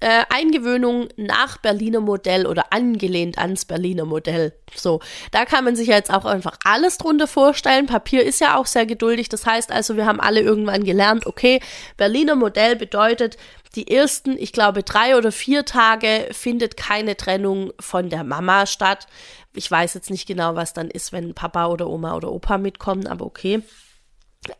äh, 0.00 0.24
Eingewöhnung 0.28 1.08
nach 1.16 1.58
Berliner 1.58 2.00
Modell 2.00 2.46
oder 2.46 2.72
angelehnt 2.72 3.38
ans 3.38 3.64
Berliner 3.64 4.04
Modell. 4.04 4.52
So, 4.74 5.00
da 5.32 5.44
kann 5.44 5.64
man 5.64 5.76
sich 5.76 5.88
ja 5.88 5.96
jetzt 5.96 6.12
auch 6.12 6.24
einfach 6.24 6.58
alles 6.64 6.98
drunter 6.98 7.26
vorstellen. 7.26 7.86
Papier 7.86 8.22
ist 8.24 8.40
ja 8.40 8.56
auch 8.56 8.66
sehr 8.66 8.86
geduldig. 8.86 9.28
Das 9.28 9.44
heißt 9.44 9.72
also, 9.72 9.96
wir 9.96 10.06
haben 10.06 10.20
alle 10.20 10.40
irgendwann 10.40 10.84
gelernt, 10.84 11.26
okay, 11.26 11.60
Berliner 11.96 12.36
Modell 12.36 12.76
bedeutet, 12.76 13.36
die 13.74 13.90
ersten, 13.90 14.38
ich 14.38 14.52
glaube, 14.52 14.82
drei 14.82 15.16
oder 15.16 15.32
vier 15.32 15.64
Tage 15.64 16.28
findet 16.32 16.76
keine 16.76 17.16
Trennung 17.16 17.72
von 17.78 18.08
der 18.08 18.24
Mama 18.24 18.66
statt. 18.66 19.06
Ich 19.54 19.70
weiß 19.70 19.94
jetzt 19.94 20.10
nicht 20.10 20.26
genau, 20.26 20.54
was 20.54 20.72
dann 20.72 20.90
ist, 20.90 21.12
wenn 21.12 21.34
Papa 21.34 21.66
oder 21.66 21.88
Oma 21.88 22.14
oder 22.14 22.30
Opa 22.30 22.58
mitkommen, 22.58 23.06
aber 23.06 23.26
okay. 23.26 23.62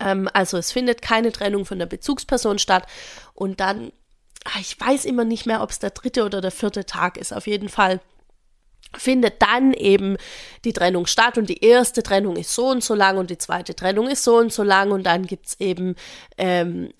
Ähm, 0.00 0.28
also 0.32 0.58
es 0.58 0.72
findet 0.72 1.00
keine 1.00 1.32
Trennung 1.32 1.64
von 1.64 1.78
der 1.78 1.86
Bezugsperson 1.86 2.58
statt 2.58 2.86
und 3.34 3.60
dann 3.60 3.92
ich 4.60 4.80
weiß 4.80 5.04
immer 5.04 5.24
nicht 5.24 5.46
mehr, 5.46 5.62
ob 5.62 5.70
es 5.70 5.78
der 5.78 5.90
dritte 5.90 6.24
oder 6.24 6.40
der 6.40 6.50
vierte 6.50 6.86
Tag 6.86 7.16
ist. 7.16 7.32
Auf 7.32 7.46
jeden 7.46 7.68
Fall 7.68 8.00
findet 8.96 9.42
dann 9.42 9.74
eben 9.74 10.16
die 10.64 10.72
Trennung 10.72 11.06
statt 11.06 11.36
und 11.36 11.48
die 11.48 11.62
erste 11.62 12.02
Trennung 12.02 12.36
ist 12.36 12.54
so 12.54 12.68
und 12.68 12.82
so 12.82 12.94
lang 12.94 13.18
und 13.18 13.28
die 13.28 13.36
zweite 13.36 13.74
Trennung 13.74 14.08
ist 14.08 14.24
so 14.24 14.38
und 14.38 14.52
so 14.52 14.62
lang 14.62 14.92
und 14.92 15.04
dann 15.04 15.26
gibt 15.26 15.46
es 15.46 15.60
eben 15.60 15.94
ähm, 16.38 16.90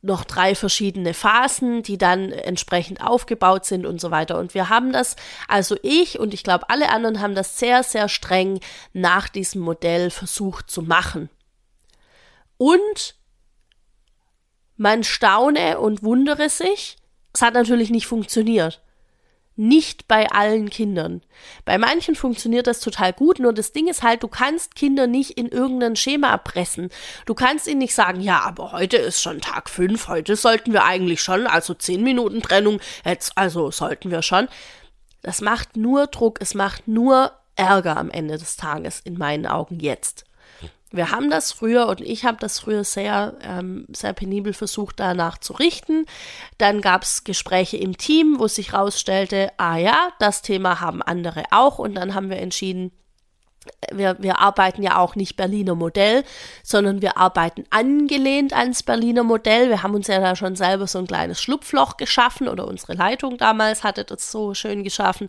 noch 0.00 0.24
drei 0.24 0.54
verschiedene 0.54 1.12
Phasen, 1.12 1.82
die 1.82 1.98
dann 1.98 2.32
entsprechend 2.32 3.02
aufgebaut 3.02 3.66
sind 3.66 3.84
und 3.84 4.00
so 4.00 4.10
weiter. 4.10 4.38
Und 4.38 4.54
wir 4.54 4.70
haben 4.70 4.92
das, 4.92 5.16
also 5.46 5.76
ich 5.82 6.18
und 6.18 6.32
ich 6.32 6.44
glaube 6.44 6.70
alle 6.70 6.88
anderen 6.88 7.20
haben 7.20 7.34
das 7.34 7.58
sehr, 7.58 7.82
sehr 7.82 8.08
streng 8.08 8.60
nach 8.94 9.28
diesem 9.28 9.60
Modell 9.60 10.08
versucht 10.10 10.70
zu 10.70 10.80
machen. 10.80 11.28
Und 12.56 13.16
man 14.76 15.04
staune 15.04 15.78
und 15.78 16.02
wundere 16.02 16.48
sich. 16.48 16.96
Es 17.32 17.42
hat 17.42 17.54
natürlich 17.54 17.90
nicht 17.90 18.06
funktioniert. 18.06 18.80
Nicht 19.56 20.08
bei 20.08 20.28
allen 20.32 20.68
Kindern. 20.68 21.22
Bei 21.64 21.78
manchen 21.78 22.16
funktioniert 22.16 22.66
das 22.66 22.80
total 22.80 23.12
gut, 23.12 23.38
nur 23.38 23.52
das 23.52 23.70
Ding 23.70 23.86
ist 23.86 24.02
halt, 24.02 24.24
du 24.24 24.28
kannst 24.28 24.74
Kinder 24.74 25.06
nicht 25.06 25.38
in 25.38 25.46
irgendein 25.48 25.94
Schema 25.94 26.30
erpressen. 26.30 26.88
Du 27.24 27.34
kannst 27.34 27.68
ihnen 27.68 27.78
nicht 27.78 27.94
sagen, 27.94 28.20
ja, 28.20 28.40
aber 28.40 28.72
heute 28.72 28.96
ist 28.96 29.22
schon 29.22 29.40
Tag 29.40 29.70
fünf, 29.70 30.08
heute 30.08 30.34
sollten 30.34 30.72
wir 30.72 30.84
eigentlich 30.84 31.22
schon, 31.22 31.46
also 31.46 31.72
zehn 31.72 32.02
Minuten 32.02 32.42
Trennung, 32.42 32.80
jetzt, 33.04 33.38
also 33.38 33.70
sollten 33.70 34.10
wir 34.10 34.22
schon. 34.22 34.48
Das 35.22 35.40
macht 35.40 35.76
nur 35.76 36.08
Druck, 36.08 36.40
es 36.40 36.54
macht 36.54 36.88
nur 36.88 37.30
Ärger 37.54 37.96
am 37.96 38.10
Ende 38.10 38.38
des 38.38 38.56
Tages, 38.56 38.98
in 39.00 39.16
meinen 39.16 39.46
Augen 39.46 39.78
jetzt. 39.78 40.24
Wir 40.94 41.10
haben 41.10 41.28
das 41.28 41.50
früher 41.50 41.88
und 41.88 42.00
ich 42.00 42.24
habe 42.24 42.38
das 42.38 42.60
früher 42.60 42.84
sehr, 42.84 43.34
ähm, 43.42 43.84
sehr 43.92 44.12
penibel 44.12 44.52
versucht, 44.52 45.00
danach 45.00 45.38
zu 45.38 45.52
richten. 45.54 46.06
Dann 46.56 46.80
gab 46.80 47.02
es 47.02 47.24
Gespräche 47.24 47.76
im 47.76 47.96
Team, 47.96 48.38
wo 48.38 48.46
sich 48.46 48.72
herausstellte, 48.72 49.50
ah 49.56 49.76
ja, 49.76 50.10
das 50.20 50.42
Thema 50.42 50.80
haben 50.80 51.02
andere 51.02 51.42
auch. 51.50 51.80
Und 51.80 51.96
dann 51.96 52.14
haben 52.14 52.30
wir 52.30 52.36
entschieden, 52.36 52.92
wir, 53.92 54.16
wir 54.18 54.38
arbeiten 54.38 54.82
ja 54.82 54.98
auch 54.98 55.14
nicht 55.14 55.36
Berliner 55.36 55.74
Modell, 55.74 56.24
sondern 56.62 57.02
wir 57.02 57.16
arbeiten 57.16 57.64
angelehnt 57.70 58.52
ans 58.52 58.82
Berliner 58.82 59.22
Modell. 59.22 59.68
Wir 59.68 59.82
haben 59.82 59.94
uns 59.94 60.06
ja 60.06 60.20
da 60.20 60.36
schon 60.36 60.56
selber 60.56 60.86
so 60.86 60.98
ein 60.98 61.06
kleines 61.06 61.40
Schlupfloch 61.40 61.96
geschaffen 61.96 62.48
oder 62.48 62.66
unsere 62.66 62.94
Leitung 62.94 63.38
damals 63.38 63.84
hatte 63.84 64.04
das 64.04 64.30
so 64.30 64.54
schön 64.54 64.84
geschaffen. 64.84 65.28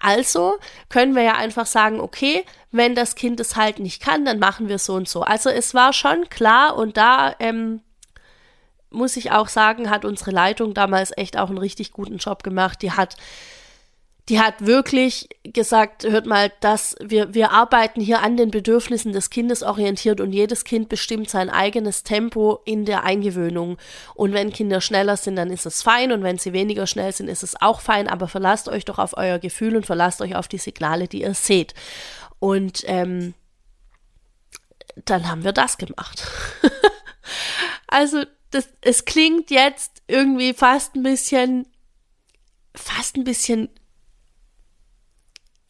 Also 0.00 0.54
können 0.88 1.14
wir 1.14 1.22
ja 1.22 1.34
einfach 1.34 1.66
sagen, 1.66 2.00
okay, 2.00 2.44
wenn 2.72 2.94
das 2.94 3.14
Kind 3.14 3.40
es 3.40 3.56
halt 3.56 3.78
nicht 3.78 4.02
kann, 4.02 4.24
dann 4.24 4.38
machen 4.38 4.68
wir 4.68 4.78
so 4.78 4.94
und 4.94 5.08
so. 5.08 5.22
Also 5.22 5.50
es 5.50 5.74
war 5.74 5.92
schon 5.92 6.28
klar 6.28 6.76
und 6.76 6.96
da 6.96 7.34
ähm, 7.38 7.80
muss 8.90 9.16
ich 9.16 9.32
auch 9.32 9.48
sagen, 9.48 9.90
hat 9.90 10.04
unsere 10.04 10.30
Leitung 10.30 10.74
damals 10.74 11.12
echt 11.16 11.38
auch 11.38 11.48
einen 11.48 11.58
richtig 11.58 11.92
guten 11.92 12.18
Job 12.18 12.42
gemacht. 12.42 12.82
Die 12.82 12.92
hat 12.92 13.16
die 14.28 14.40
hat 14.40 14.66
wirklich 14.66 15.28
gesagt, 15.44 16.02
hört 16.02 16.26
mal, 16.26 16.52
dass 16.60 16.96
wir, 17.00 17.32
wir 17.32 17.52
arbeiten 17.52 18.00
hier 18.00 18.22
an 18.22 18.36
den 18.36 18.50
Bedürfnissen 18.50 19.12
des 19.12 19.30
Kindes 19.30 19.62
orientiert 19.62 20.20
und 20.20 20.32
jedes 20.32 20.64
Kind 20.64 20.88
bestimmt 20.88 21.30
sein 21.30 21.48
eigenes 21.48 22.02
Tempo 22.02 22.60
in 22.64 22.84
der 22.84 23.04
Eingewöhnung. 23.04 23.78
Und 24.14 24.32
wenn 24.32 24.52
Kinder 24.52 24.80
schneller 24.80 25.16
sind, 25.16 25.36
dann 25.36 25.50
ist 25.50 25.64
es 25.64 25.82
fein 25.82 26.10
und 26.10 26.24
wenn 26.24 26.38
sie 26.38 26.52
weniger 26.52 26.88
schnell 26.88 27.12
sind, 27.12 27.28
ist 27.28 27.44
es 27.44 27.60
auch 27.60 27.80
fein, 27.80 28.08
aber 28.08 28.26
verlasst 28.26 28.68
euch 28.68 28.84
doch 28.84 28.98
auf 28.98 29.16
euer 29.16 29.38
Gefühl 29.38 29.76
und 29.76 29.86
verlasst 29.86 30.20
euch 30.20 30.34
auf 30.34 30.48
die 30.48 30.58
Signale, 30.58 31.06
die 31.06 31.22
ihr 31.22 31.34
seht. 31.34 31.74
Und 32.40 32.82
ähm, 32.86 33.34
dann 35.04 35.28
haben 35.28 35.44
wir 35.44 35.52
das 35.52 35.78
gemacht. 35.78 36.26
also 37.86 38.24
das, 38.50 38.68
es 38.80 39.04
klingt 39.04 39.52
jetzt 39.52 40.02
irgendwie 40.08 40.52
fast 40.52 40.96
ein 40.96 41.04
bisschen, 41.04 41.68
fast 42.74 43.16
ein 43.16 43.24
bisschen 43.24 43.68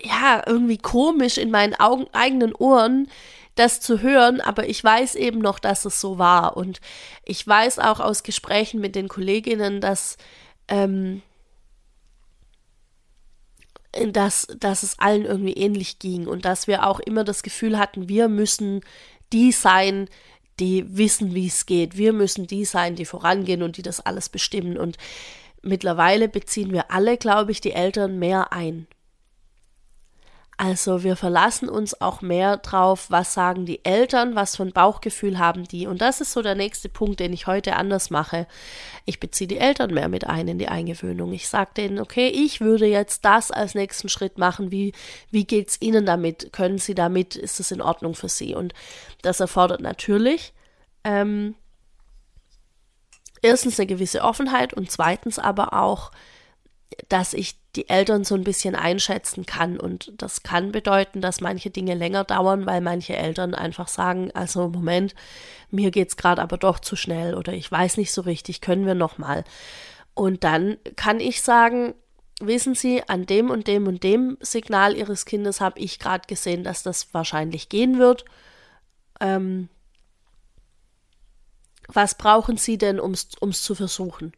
ja, 0.00 0.42
irgendwie 0.46 0.78
komisch 0.78 1.38
in 1.38 1.50
meinen 1.50 1.74
Augen, 1.74 2.06
eigenen 2.12 2.54
Ohren, 2.54 3.08
das 3.54 3.80
zu 3.80 4.02
hören, 4.02 4.40
aber 4.40 4.68
ich 4.68 4.84
weiß 4.84 5.14
eben 5.14 5.38
noch, 5.38 5.58
dass 5.58 5.86
es 5.86 6.00
so 6.00 6.18
war. 6.18 6.56
Und 6.56 6.80
ich 7.24 7.46
weiß 7.46 7.78
auch 7.78 8.00
aus 8.00 8.22
Gesprächen 8.22 8.80
mit 8.80 8.94
den 8.94 9.08
Kolleginnen, 9.08 9.80
dass, 9.80 10.18
ähm, 10.68 11.22
dass, 14.12 14.46
dass 14.58 14.82
es 14.82 14.98
allen 14.98 15.24
irgendwie 15.24 15.54
ähnlich 15.54 15.98
ging 15.98 16.26
und 16.26 16.44
dass 16.44 16.66
wir 16.66 16.86
auch 16.86 17.00
immer 17.00 17.24
das 17.24 17.42
Gefühl 17.42 17.78
hatten, 17.78 18.10
wir 18.10 18.28
müssen 18.28 18.82
die 19.32 19.52
sein, 19.52 20.08
die 20.60 20.84
wissen, 20.96 21.34
wie 21.34 21.46
es 21.46 21.64
geht. 21.64 21.96
Wir 21.96 22.12
müssen 22.12 22.46
die 22.46 22.66
sein, 22.66 22.94
die 22.94 23.06
vorangehen 23.06 23.62
und 23.62 23.78
die 23.78 23.82
das 23.82 24.00
alles 24.00 24.28
bestimmen. 24.28 24.76
Und 24.76 24.98
mittlerweile 25.62 26.28
beziehen 26.28 26.72
wir 26.72 26.90
alle, 26.90 27.16
glaube 27.16 27.52
ich, 27.52 27.62
die 27.62 27.72
Eltern 27.72 28.18
mehr 28.18 28.52
ein. 28.52 28.86
Also 30.58 31.02
wir 31.02 31.16
verlassen 31.16 31.68
uns 31.68 32.00
auch 32.00 32.22
mehr 32.22 32.56
drauf, 32.56 33.10
was 33.10 33.34
sagen 33.34 33.66
die 33.66 33.84
Eltern, 33.84 34.34
was 34.34 34.56
für 34.56 34.62
ein 34.62 34.72
Bauchgefühl 34.72 35.38
haben 35.38 35.68
die. 35.68 35.86
Und 35.86 36.00
das 36.00 36.22
ist 36.22 36.32
so 36.32 36.40
der 36.40 36.54
nächste 36.54 36.88
Punkt, 36.88 37.20
den 37.20 37.34
ich 37.34 37.46
heute 37.46 37.76
anders 37.76 38.08
mache. 38.08 38.46
Ich 39.04 39.20
beziehe 39.20 39.48
die 39.48 39.58
Eltern 39.58 39.92
mehr 39.92 40.08
mit 40.08 40.26
ein 40.26 40.48
in 40.48 40.58
die 40.58 40.68
Eingewöhnung. 40.68 41.34
Ich 41.34 41.48
sage 41.48 41.72
denen, 41.76 41.98
okay, 41.98 42.28
ich 42.28 42.62
würde 42.62 42.86
jetzt 42.86 43.26
das 43.26 43.50
als 43.50 43.74
nächsten 43.74 44.08
Schritt 44.08 44.38
machen. 44.38 44.70
Wie, 44.70 44.92
wie 45.30 45.44
geht's 45.44 45.76
Ihnen 45.80 46.06
damit? 46.06 46.54
Können 46.54 46.78
Sie 46.78 46.94
damit? 46.94 47.36
Ist 47.36 47.60
es 47.60 47.70
in 47.70 47.82
Ordnung 47.82 48.14
für 48.14 48.30
Sie? 48.30 48.54
Und 48.54 48.72
das 49.20 49.40
erfordert 49.40 49.82
natürlich 49.82 50.54
ähm, 51.04 51.54
erstens 53.42 53.78
eine 53.78 53.86
gewisse 53.86 54.22
Offenheit 54.22 54.72
und 54.72 54.90
zweitens 54.90 55.38
aber 55.38 55.74
auch, 55.74 56.12
dass 57.10 57.34
ich 57.34 57.56
die 57.76 57.88
Eltern 57.88 58.24
so 58.24 58.34
ein 58.34 58.44
bisschen 58.44 58.74
einschätzen 58.74 59.46
kann. 59.46 59.78
Und 59.78 60.12
das 60.18 60.42
kann 60.42 60.72
bedeuten, 60.72 61.20
dass 61.20 61.40
manche 61.40 61.70
Dinge 61.70 61.94
länger 61.94 62.24
dauern, 62.24 62.66
weil 62.66 62.80
manche 62.80 63.16
Eltern 63.16 63.54
einfach 63.54 63.88
sagen, 63.88 64.30
also 64.32 64.68
Moment, 64.68 65.14
mir 65.70 65.90
geht's 65.90 66.16
gerade 66.16 66.42
aber 66.42 66.58
doch 66.58 66.80
zu 66.80 66.96
schnell 66.96 67.34
oder 67.34 67.52
ich 67.52 67.70
weiß 67.70 67.96
nicht 67.98 68.12
so 68.12 68.22
richtig, 68.22 68.60
können 68.60 68.86
wir 68.86 68.94
noch 68.94 69.18
mal. 69.18 69.44
Und 70.14 70.44
dann 70.44 70.78
kann 70.96 71.20
ich 71.20 71.42
sagen, 71.42 71.94
wissen 72.40 72.74
Sie, 72.74 73.02
an 73.06 73.26
dem 73.26 73.50
und 73.50 73.66
dem 73.66 73.86
und 73.86 74.02
dem 74.02 74.38
Signal 74.40 74.96
Ihres 74.96 75.26
Kindes 75.26 75.60
habe 75.60 75.78
ich 75.78 75.98
gerade 75.98 76.26
gesehen, 76.26 76.64
dass 76.64 76.82
das 76.82 77.12
wahrscheinlich 77.12 77.68
gehen 77.68 77.98
wird. 77.98 78.24
Ähm, 79.20 79.68
was 81.88 82.16
brauchen 82.16 82.56
Sie 82.56 82.78
denn, 82.78 82.98
um 82.98 83.12
es 83.12 83.28
zu 83.62 83.74
versuchen? 83.74 84.32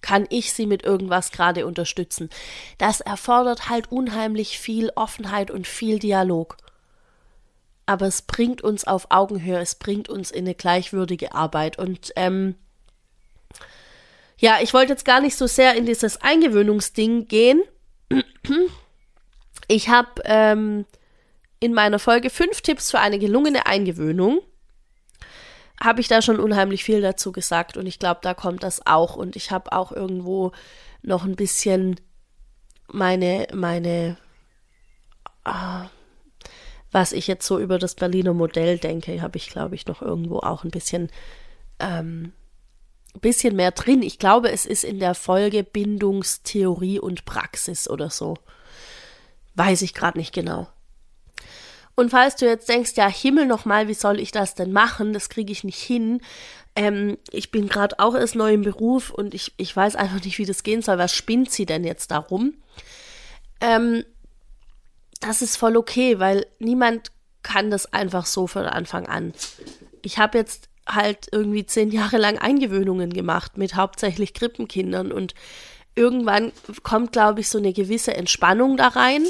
Kann 0.00 0.26
ich 0.30 0.52
Sie 0.52 0.66
mit 0.66 0.84
irgendwas 0.84 1.32
gerade 1.32 1.66
unterstützen? 1.66 2.30
Das 2.78 3.00
erfordert 3.00 3.68
halt 3.68 3.90
unheimlich 3.90 4.58
viel 4.58 4.90
Offenheit 4.94 5.50
und 5.50 5.66
viel 5.66 5.98
Dialog. 5.98 6.56
Aber 7.86 8.06
es 8.06 8.22
bringt 8.22 8.62
uns 8.62 8.84
auf 8.84 9.10
Augenhöhe, 9.10 9.58
es 9.58 9.74
bringt 9.74 10.08
uns 10.08 10.30
in 10.30 10.44
eine 10.44 10.54
gleichwürdige 10.54 11.34
Arbeit. 11.34 11.78
Und 11.78 12.12
ähm, 12.16 12.54
ja, 14.38 14.58
ich 14.62 14.72
wollte 14.72 14.92
jetzt 14.92 15.04
gar 15.04 15.20
nicht 15.20 15.36
so 15.36 15.46
sehr 15.46 15.74
in 15.74 15.86
dieses 15.86 16.20
Eingewöhnungsding 16.20 17.26
gehen. 17.26 17.62
Ich 19.66 19.88
habe 19.88 20.22
ähm, 20.24 20.86
in 21.60 21.74
meiner 21.74 21.98
Folge 21.98 22.30
fünf 22.30 22.60
Tipps 22.60 22.90
für 22.90 23.00
eine 23.00 23.18
gelungene 23.18 23.66
Eingewöhnung 23.66 24.40
habe 25.82 26.00
ich 26.00 26.08
da 26.08 26.22
schon 26.22 26.40
unheimlich 26.40 26.84
viel 26.84 27.00
dazu 27.00 27.32
gesagt 27.32 27.76
und 27.76 27.86
ich 27.86 27.98
glaube, 27.98 28.20
da 28.22 28.34
kommt 28.34 28.62
das 28.62 28.86
auch 28.86 29.16
und 29.16 29.36
ich 29.36 29.50
habe 29.50 29.72
auch 29.72 29.92
irgendwo 29.92 30.52
noch 31.02 31.24
ein 31.24 31.36
bisschen 31.36 32.00
meine 32.90 33.46
meine 33.52 34.16
ah, 35.44 35.88
was 36.90 37.12
ich 37.12 37.26
jetzt 37.26 37.46
so 37.46 37.58
über 37.58 37.78
das 37.78 37.94
Berliner 37.94 38.34
Modell 38.34 38.78
denke, 38.78 39.22
habe 39.22 39.36
ich 39.36 39.50
glaube 39.50 39.74
ich 39.74 39.86
noch 39.86 40.02
irgendwo 40.02 40.38
auch 40.38 40.64
ein 40.64 40.70
bisschen 40.70 41.10
ähm, 41.78 42.32
bisschen 43.20 43.56
mehr 43.56 43.72
drin. 43.72 44.02
Ich 44.02 44.18
glaube, 44.18 44.50
es 44.50 44.66
ist 44.66 44.84
in 44.84 45.00
der 45.00 45.14
Folge 45.14 45.64
Bindungstheorie 45.64 46.98
und 46.98 47.24
Praxis 47.24 47.88
oder 47.88 48.10
so. 48.10 48.36
Weiß 49.54 49.82
ich 49.82 49.94
gerade 49.94 50.18
nicht 50.18 50.32
genau. 50.32 50.68
Und 51.98 52.10
falls 52.10 52.36
du 52.36 52.46
jetzt 52.46 52.68
denkst, 52.68 52.92
ja, 52.94 53.08
Himmel 53.08 53.46
nochmal, 53.46 53.88
wie 53.88 53.94
soll 53.94 54.20
ich 54.20 54.30
das 54.30 54.54
denn 54.54 54.70
machen? 54.70 55.12
Das 55.12 55.28
kriege 55.28 55.50
ich 55.50 55.64
nicht 55.64 55.82
hin. 55.82 56.20
Ähm, 56.76 57.18
ich 57.32 57.50
bin 57.50 57.68
gerade 57.68 57.98
auch 57.98 58.14
erst 58.14 58.36
neu 58.36 58.54
im 58.54 58.62
Beruf 58.62 59.10
und 59.10 59.34
ich, 59.34 59.52
ich 59.56 59.74
weiß 59.74 59.96
einfach 59.96 60.22
nicht, 60.22 60.38
wie 60.38 60.44
das 60.44 60.62
gehen 60.62 60.80
soll. 60.80 60.96
Was 60.98 61.12
spinnt 61.12 61.50
sie 61.50 61.66
denn 61.66 61.82
jetzt 61.82 62.12
darum? 62.12 62.54
Ähm, 63.60 64.04
das 65.18 65.42
ist 65.42 65.56
voll 65.56 65.76
okay, 65.76 66.20
weil 66.20 66.46
niemand 66.60 67.10
kann 67.42 67.68
das 67.68 67.92
einfach 67.92 68.26
so 68.26 68.46
von 68.46 68.66
Anfang 68.66 69.08
an. 69.08 69.32
Ich 70.02 70.18
habe 70.18 70.38
jetzt 70.38 70.68
halt 70.86 71.26
irgendwie 71.32 71.66
zehn 71.66 71.90
Jahre 71.90 72.18
lang 72.18 72.38
Eingewöhnungen 72.38 73.12
gemacht 73.12 73.58
mit 73.58 73.74
hauptsächlich 73.74 74.34
Krippenkindern 74.34 75.10
und 75.10 75.34
irgendwann 75.96 76.52
kommt, 76.84 77.10
glaube 77.10 77.40
ich, 77.40 77.48
so 77.48 77.58
eine 77.58 77.72
gewisse 77.72 78.14
Entspannung 78.14 78.76
da 78.76 78.86
rein 78.86 79.26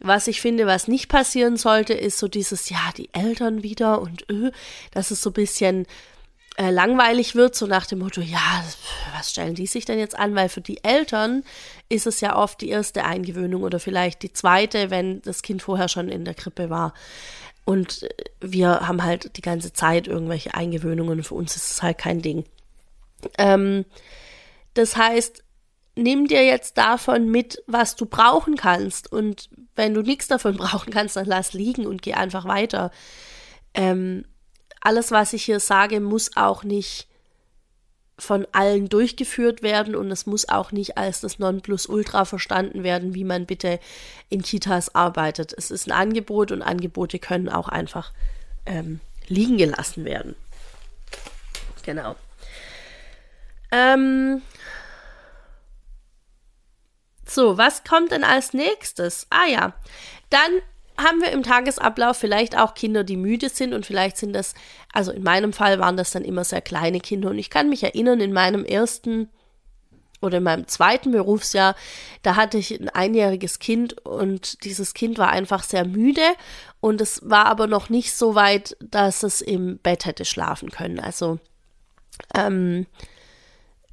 was 0.00 0.26
ich 0.26 0.40
finde, 0.40 0.66
was 0.66 0.88
nicht 0.88 1.08
passieren 1.08 1.56
sollte, 1.56 1.94
ist 1.94 2.18
so 2.18 2.28
dieses, 2.28 2.68
ja, 2.68 2.90
die 2.96 3.08
Eltern 3.12 3.62
wieder 3.62 4.00
und 4.00 4.28
öh, 4.30 4.50
dass 4.90 5.10
es 5.10 5.22
so 5.22 5.30
ein 5.30 5.34
bisschen 5.34 5.86
äh, 6.58 6.70
langweilig 6.70 7.34
wird, 7.34 7.54
so 7.54 7.66
nach 7.66 7.86
dem 7.86 7.98
Motto, 8.00 8.20
ja, 8.20 8.64
was 9.16 9.30
stellen 9.30 9.54
die 9.54 9.66
sich 9.66 9.84
denn 9.84 9.98
jetzt 9.98 10.18
an? 10.18 10.34
Weil 10.34 10.48
für 10.48 10.60
die 10.60 10.82
Eltern 10.82 11.44
ist 11.88 12.06
es 12.06 12.20
ja 12.20 12.36
oft 12.36 12.60
die 12.60 12.68
erste 12.68 13.04
Eingewöhnung 13.04 13.62
oder 13.62 13.78
vielleicht 13.78 14.22
die 14.22 14.32
zweite, 14.32 14.90
wenn 14.90 15.22
das 15.22 15.42
Kind 15.42 15.62
vorher 15.62 15.88
schon 15.88 16.08
in 16.08 16.24
der 16.24 16.34
Krippe 16.34 16.70
war. 16.70 16.94
Und 17.64 18.04
äh, 18.04 18.08
wir 18.40 18.86
haben 18.86 19.02
halt 19.02 19.36
die 19.36 19.42
ganze 19.42 19.72
Zeit 19.72 20.08
irgendwelche 20.08 20.54
Eingewöhnungen. 20.54 21.22
Für 21.24 21.34
uns 21.34 21.56
ist 21.56 21.70
es 21.70 21.82
halt 21.82 21.98
kein 21.98 22.22
Ding. 22.22 22.44
Ähm, 23.38 23.84
das 24.74 24.96
heißt, 24.96 25.42
nimm 25.96 26.28
dir 26.28 26.44
jetzt 26.44 26.78
davon 26.78 27.30
mit, 27.30 27.62
was 27.66 27.96
du 27.96 28.06
brauchen 28.06 28.56
kannst. 28.56 29.10
Und 29.10 29.48
wenn 29.74 29.94
du 29.94 30.02
nichts 30.02 30.28
davon 30.28 30.56
brauchen 30.58 30.92
kannst, 30.92 31.16
dann 31.16 31.26
lass 31.26 31.52
liegen 31.52 31.86
und 31.86 32.02
geh 32.02 32.14
einfach 32.14 32.44
weiter. 32.44 32.90
Ähm, 33.74 34.24
alles, 34.80 35.10
was 35.10 35.32
ich 35.32 35.44
hier 35.44 35.58
sage, 35.58 36.00
muss 36.00 36.36
auch 36.36 36.62
nicht 36.62 37.08
von 38.18 38.46
allen 38.52 38.88
durchgeführt 38.88 39.62
werden 39.62 39.94
und 39.94 40.10
es 40.10 40.24
muss 40.24 40.48
auch 40.48 40.72
nicht 40.72 40.96
als 40.96 41.20
das 41.20 41.38
Nonplusultra 41.38 42.24
verstanden 42.24 42.82
werden, 42.82 43.14
wie 43.14 43.24
man 43.24 43.44
bitte 43.44 43.78
in 44.30 44.40
Kitas 44.40 44.94
arbeitet. 44.94 45.52
Es 45.56 45.70
ist 45.70 45.86
ein 45.86 45.92
Angebot 45.92 46.50
und 46.50 46.62
Angebote 46.62 47.18
können 47.18 47.50
auch 47.50 47.68
einfach 47.68 48.12
ähm, 48.64 49.00
liegen 49.28 49.58
gelassen 49.58 50.06
werden. 50.06 50.34
Genau. 51.84 52.16
Ähm, 53.70 54.40
so, 57.28 57.58
was 57.58 57.84
kommt 57.84 58.12
denn 58.12 58.24
als 58.24 58.52
nächstes? 58.52 59.26
Ah 59.30 59.46
ja, 59.46 59.74
dann 60.30 60.60
haben 60.98 61.20
wir 61.20 61.30
im 61.30 61.42
Tagesablauf 61.42 62.16
vielleicht 62.16 62.56
auch 62.56 62.74
Kinder, 62.74 63.04
die 63.04 63.16
müde 63.16 63.48
sind 63.48 63.74
und 63.74 63.84
vielleicht 63.84 64.16
sind 64.16 64.32
das, 64.32 64.54
also 64.92 65.12
in 65.12 65.22
meinem 65.22 65.52
Fall 65.52 65.78
waren 65.78 65.96
das 65.96 66.10
dann 66.10 66.24
immer 66.24 66.44
sehr 66.44 66.62
kleine 66.62 67.00
Kinder 67.00 67.30
und 67.30 67.38
ich 67.38 67.50
kann 67.50 67.68
mich 67.68 67.82
erinnern, 67.82 68.20
in 68.20 68.32
meinem 68.32 68.64
ersten 68.64 69.28
oder 70.22 70.38
in 70.38 70.44
meinem 70.44 70.66
zweiten 70.66 71.12
Berufsjahr, 71.12 71.76
da 72.22 72.36
hatte 72.36 72.56
ich 72.56 72.70
ein 72.72 72.88
einjähriges 72.88 73.58
Kind 73.58 74.04
und 74.06 74.64
dieses 74.64 74.94
Kind 74.94 75.18
war 75.18 75.28
einfach 75.28 75.62
sehr 75.62 75.84
müde 75.84 76.22
und 76.80 77.02
es 77.02 77.20
war 77.28 77.46
aber 77.46 77.66
noch 77.66 77.90
nicht 77.90 78.14
so 78.14 78.34
weit, 78.34 78.76
dass 78.80 79.22
es 79.22 79.42
im 79.42 79.78
Bett 79.78 80.06
hätte 80.06 80.24
schlafen 80.24 80.70
können. 80.70 80.98
Also 80.98 81.38
ähm, 82.34 82.86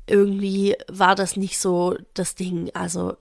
irgendwie 0.08 0.76
war 0.89 1.16
das 1.16 1.38
nicht 1.38 1.60
so 1.60 1.96
das 2.13 2.36
Ding. 2.36 2.72
Also 2.74 3.16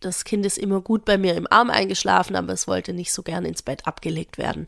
das 0.00 0.24
Kind 0.24 0.44
ist 0.44 0.58
immer 0.58 0.80
gut 0.80 1.04
bei 1.04 1.18
mir 1.18 1.34
im 1.34 1.46
Arm 1.50 1.70
eingeschlafen, 1.70 2.36
aber 2.36 2.52
es 2.52 2.68
wollte 2.68 2.92
nicht 2.92 3.12
so 3.12 3.22
gerne 3.22 3.48
ins 3.48 3.62
Bett 3.62 3.86
abgelegt 3.86 4.38
werden. 4.38 4.66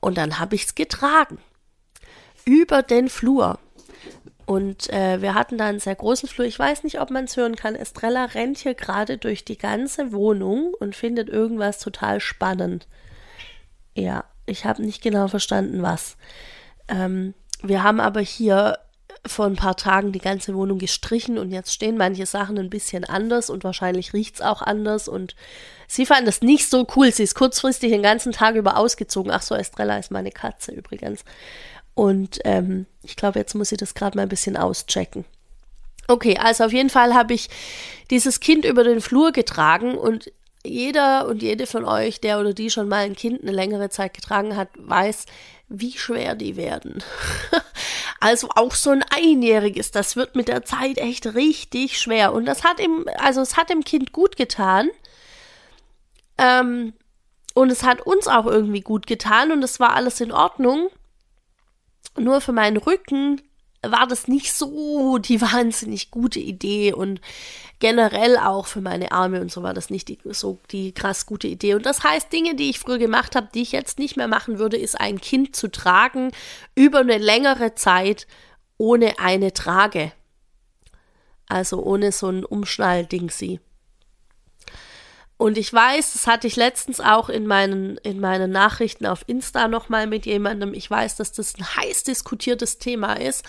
Und 0.00 0.16
dann 0.16 0.38
habe 0.38 0.54
ich 0.54 0.64
es 0.64 0.74
getragen. 0.74 1.38
Über 2.44 2.82
den 2.82 3.08
Flur. 3.08 3.58
Und 4.46 4.90
äh, 4.90 5.22
wir 5.22 5.34
hatten 5.34 5.58
da 5.58 5.66
einen 5.66 5.80
sehr 5.80 5.94
großen 5.94 6.28
Flur. 6.28 6.46
Ich 6.46 6.58
weiß 6.58 6.84
nicht, 6.84 7.00
ob 7.00 7.10
man 7.10 7.24
es 7.24 7.36
hören 7.36 7.56
kann. 7.56 7.74
Estrella 7.74 8.26
rennt 8.26 8.58
hier 8.58 8.74
gerade 8.74 9.18
durch 9.18 9.44
die 9.44 9.58
ganze 9.58 10.12
Wohnung 10.12 10.74
und 10.78 10.96
findet 10.96 11.28
irgendwas 11.28 11.78
total 11.78 12.20
spannend. 12.20 12.88
Ja, 13.94 14.24
ich 14.46 14.64
habe 14.64 14.82
nicht 14.82 15.02
genau 15.02 15.28
verstanden, 15.28 15.82
was. 15.82 16.16
Ähm, 16.88 17.34
wir 17.62 17.82
haben 17.82 18.00
aber 18.00 18.20
hier 18.20 18.78
vor 19.24 19.46
ein 19.46 19.56
paar 19.56 19.76
Tagen 19.76 20.10
die 20.12 20.18
ganze 20.18 20.54
Wohnung 20.54 20.78
gestrichen 20.78 21.38
und 21.38 21.52
jetzt 21.52 21.72
stehen 21.72 21.96
manche 21.96 22.26
Sachen 22.26 22.58
ein 22.58 22.70
bisschen 22.70 23.04
anders 23.04 23.50
und 23.50 23.62
wahrscheinlich 23.62 24.12
riecht 24.12 24.36
es 24.36 24.40
auch 24.40 24.62
anders 24.62 25.06
und 25.06 25.36
sie 25.86 26.06
fand 26.06 26.26
das 26.26 26.42
nicht 26.42 26.68
so 26.68 26.86
cool. 26.96 27.12
Sie 27.12 27.22
ist 27.22 27.36
kurzfristig 27.36 27.92
den 27.92 28.02
ganzen 28.02 28.32
Tag 28.32 28.56
über 28.56 28.76
ausgezogen. 28.76 29.30
Ach 29.30 29.42
so, 29.42 29.54
Estrella 29.54 29.96
ist 29.98 30.10
meine 30.10 30.32
Katze 30.32 30.72
übrigens. 30.72 31.24
Und 31.94 32.40
ähm, 32.44 32.86
ich 33.02 33.16
glaube, 33.16 33.38
jetzt 33.38 33.54
muss 33.54 33.68
sie 33.68 33.76
das 33.76 33.94
gerade 33.94 34.16
mal 34.16 34.22
ein 34.22 34.28
bisschen 34.28 34.56
auschecken. 34.56 35.24
Okay, 36.08 36.36
also 36.38 36.64
auf 36.64 36.72
jeden 36.72 36.90
Fall 36.90 37.14
habe 37.14 37.34
ich 37.34 37.48
dieses 38.10 38.40
Kind 38.40 38.64
über 38.64 38.82
den 38.82 39.00
Flur 39.00 39.30
getragen 39.30 39.96
und 39.96 40.32
jeder 40.64 41.26
und 41.26 41.42
jede 41.42 41.66
von 41.66 41.84
euch, 41.84 42.20
der 42.20 42.38
oder 42.40 42.54
die 42.54 42.70
schon 42.70 42.88
mal 42.88 43.04
ein 43.04 43.16
Kind 43.16 43.42
eine 43.42 43.52
längere 43.52 43.88
Zeit 43.90 44.14
getragen 44.14 44.56
hat, 44.56 44.68
weiß, 44.76 45.26
wie 45.72 45.92
schwer 45.92 46.34
die 46.34 46.56
werden. 46.56 47.02
also 48.20 48.48
auch 48.54 48.74
so 48.74 48.90
ein 48.90 49.04
Einjähriges, 49.10 49.90
das 49.90 50.16
wird 50.16 50.36
mit 50.36 50.48
der 50.48 50.64
Zeit 50.64 50.98
echt 50.98 51.34
richtig 51.34 51.98
schwer. 51.98 52.32
Und 52.32 52.44
das 52.44 52.62
hat 52.62 52.78
ihm, 52.78 53.06
also 53.18 53.40
es 53.40 53.56
hat 53.56 53.70
dem 53.70 53.84
Kind 53.84 54.12
gut 54.12 54.36
getan. 54.36 54.90
Ähm, 56.38 56.92
und 57.54 57.70
es 57.70 57.82
hat 57.82 58.00
uns 58.02 58.28
auch 58.28 58.46
irgendwie 58.46 58.80
gut 58.80 59.06
getan 59.06 59.52
und 59.52 59.62
es 59.62 59.80
war 59.80 59.94
alles 59.94 60.20
in 60.20 60.32
Ordnung. 60.32 60.88
Nur 62.18 62.40
für 62.40 62.52
meinen 62.52 62.76
Rücken 62.76 63.40
war 63.82 64.06
das 64.06 64.28
nicht 64.28 64.52
so 64.52 65.18
die 65.18 65.40
wahnsinnig 65.40 66.10
gute 66.10 66.38
Idee 66.38 66.92
und 66.92 67.20
generell 67.80 68.36
auch 68.36 68.66
für 68.66 68.80
meine 68.80 69.10
Arme 69.10 69.40
und 69.40 69.50
so 69.50 69.64
war 69.64 69.74
das 69.74 69.90
nicht 69.90 70.08
die, 70.08 70.18
so 70.30 70.58
die 70.70 70.92
krass 70.92 71.26
gute 71.26 71.48
Idee. 71.48 71.74
Und 71.74 71.84
das 71.84 72.04
heißt, 72.04 72.32
Dinge, 72.32 72.54
die 72.54 72.70
ich 72.70 72.78
früher 72.78 72.98
gemacht 72.98 73.34
habe, 73.34 73.48
die 73.52 73.62
ich 73.62 73.72
jetzt 73.72 73.98
nicht 73.98 74.16
mehr 74.16 74.28
machen 74.28 74.60
würde, 74.60 74.76
ist 74.76 75.00
ein 75.00 75.20
Kind 75.20 75.56
zu 75.56 75.68
tragen 75.68 76.30
über 76.76 77.00
eine 77.00 77.18
längere 77.18 77.74
Zeit 77.74 78.28
ohne 78.78 79.18
eine 79.18 79.52
Trage. 79.52 80.12
Also 81.48 81.82
ohne 81.82 82.12
so 82.12 82.28
ein 82.28 82.44
Umschnallding 82.44 83.30
sie. 83.30 83.60
Und 85.42 85.58
ich 85.58 85.72
weiß, 85.72 86.12
das 86.12 86.28
hatte 86.28 86.46
ich 86.46 86.54
letztens 86.54 87.00
auch 87.00 87.28
in 87.28 87.48
meinen, 87.48 87.96
in 88.04 88.20
meinen 88.20 88.52
Nachrichten 88.52 89.06
auf 89.06 89.24
Insta 89.26 89.66
nochmal 89.66 90.06
mit 90.06 90.24
jemandem. 90.24 90.72
Ich 90.72 90.88
weiß, 90.88 91.16
dass 91.16 91.32
das 91.32 91.56
ein 91.58 91.66
heiß 91.66 92.04
diskutiertes 92.04 92.78
Thema 92.78 93.14
ist 93.14 93.44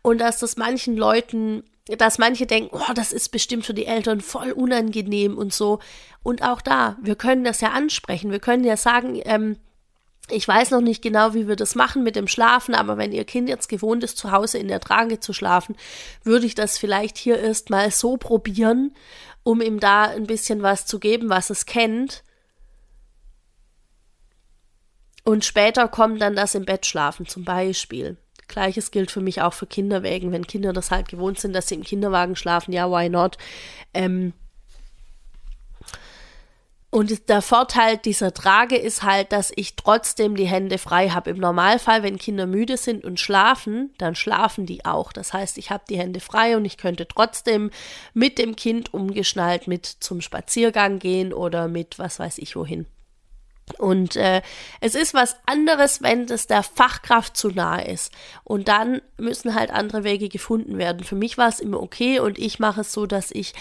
und 0.00 0.16
dass 0.22 0.38
das 0.38 0.56
manchen 0.56 0.96
Leuten 0.96 1.62
dass 1.98 2.16
manche 2.16 2.46
denken, 2.46 2.74
oh, 2.74 2.92
das 2.94 3.12
ist 3.12 3.28
bestimmt 3.28 3.66
für 3.66 3.74
die 3.74 3.84
Eltern 3.84 4.22
voll 4.22 4.50
unangenehm 4.50 5.36
und 5.36 5.52
so. 5.52 5.78
Und 6.22 6.42
auch 6.42 6.62
da, 6.62 6.96
wir 7.02 7.16
können 7.16 7.44
das 7.44 7.60
ja 7.60 7.68
ansprechen. 7.68 8.32
Wir 8.32 8.40
können 8.40 8.64
ja 8.64 8.78
sagen, 8.78 9.20
ähm, 9.26 9.56
ich 10.28 10.48
weiß 10.48 10.70
noch 10.70 10.80
nicht 10.80 11.02
genau, 11.02 11.34
wie 11.34 11.46
wir 11.46 11.54
das 11.54 11.74
machen 11.74 12.02
mit 12.02 12.16
dem 12.16 12.28
Schlafen, 12.28 12.74
aber 12.74 12.96
wenn 12.96 13.12
Ihr 13.12 13.24
Kind 13.24 13.48
jetzt 13.48 13.68
gewohnt 13.68 14.02
ist, 14.02 14.16
zu 14.16 14.32
Hause 14.32 14.58
in 14.58 14.68
der 14.68 14.80
Trage 14.80 15.20
zu 15.20 15.32
schlafen, 15.32 15.76
würde 16.24 16.46
ich 16.46 16.54
das 16.54 16.78
vielleicht 16.78 17.18
hier 17.18 17.38
erst 17.38 17.70
mal 17.70 17.90
so 17.90 18.16
probieren, 18.16 18.92
um 19.46 19.60
ihm 19.60 19.78
da 19.78 20.06
ein 20.06 20.26
bisschen 20.26 20.62
was 20.62 20.86
zu 20.86 20.98
geben, 20.98 21.28
was 21.28 21.50
es 21.50 21.66
kennt. 21.66 22.24
Und 25.22 25.44
später 25.44 25.86
kommt 25.86 26.20
dann 26.20 26.34
das 26.34 26.56
im 26.56 26.64
Bett 26.64 26.84
schlafen 26.84 27.26
zum 27.26 27.44
Beispiel. 27.44 28.16
Gleiches 28.48 28.90
gilt 28.90 29.12
für 29.12 29.20
mich 29.20 29.42
auch 29.42 29.54
für 29.54 29.68
Kinderwägen. 29.68 30.32
Wenn 30.32 30.48
Kinder 30.48 30.72
das 30.72 30.90
halt 30.90 31.06
gewohnt 31.08 31.38
sind, 31.38 31.52
dass 31.52 31.68
sie 31.68 31.76
im 31.76 31.84
Kinderwagen 31.84 32.34
schlafen, 32.34 32.72
ja, 32.72 32.90
why 32.90 33.08
not? 33.08 33.38
Ähm, 33.94 34.32
und 36.96 37.28
der 37.28 37.42
Vorteil 37.42 37.98
dieser 37.98 38.32
Trage 38.32 38.74
ist 38.74 39.02
halt, 39.02 39.30
dass 39.30 39.52
ich 39.54 39.76
trotzdem 39.76 40.34
die 40.34 40.46
Hände 40.46 40.78
frei 40.78 41.10
habe. 41.10 41.28
Im 41.28 41.36
Normalfall, 41.36 42.02
wenn 42.02 42.16
Kinder 42.16 42.46
müde 42.46 42.78
sind 42.78 43.04
und 43.04 43.20
schlafen, 43.20 43.92
dann 43.98 44.14
schlafen 44.14 44.64
die 44.64 44.86
auch. 44.86 45.12
Das 45.12 45.34
heißt, 45.34 45.58
ich 45.58 45.70
habe 45.70 45.84
die 45.90 45.98
Hände 45.98 46.20
frei 46.20 46.56
und 46.56 46.64
ich 46.64 46.78
könnte 46.78 47.06
trotzdem 47.06 47.70
mit 48.14 48.38
dem 48.38 48.56
Kind 48.56 48.94
umgeschnallt 48.94 49.66
mit 49.66 49.84
zum 49.84 50.22
Spaziergang 50.22 50.98
gehen 50.98 51.34
oder 51.34 51.68
mit 51.68 51.98
was 51.98 52.18
weiß 52.18 52.38
ich 52.38 52.56
wohin. 52.56 52.86
Und 53.78 54.16
äh, 54.16 54.42
es 54.80 54.94
ist 54.94 55.12
was 55.12 55.36
anderes, 55.44 56.00
wenn 56.00 56.26
das 56.26 56.46
der 56.46 56.62
Fachkraft 56.62 57.36
zu 57.36 57.48
nahe 57.48 57.86
ist. 57.86 58.12
Und 58.44 58.68
dann 58.68 59.02
müssen 59.18 59.54
halt 59.54 59.70
andere 59.70 60.04
Wege 60.04 60.28
gefunden 60.28 60.78
werden. 60.78 61.04
Für 61.04 61.16
mich 61.16 61.36
war 61.36 61.48
es 61.48 61.60
immer 61.60 61.82
okay 61.82 62.20
und 62.20 62.38
ich 62.38 62.58
mache 62.58 62.82
es 62.82 62.92
so, 62.92 63.06
dass 63.06 63.30
ich 63.32 63.54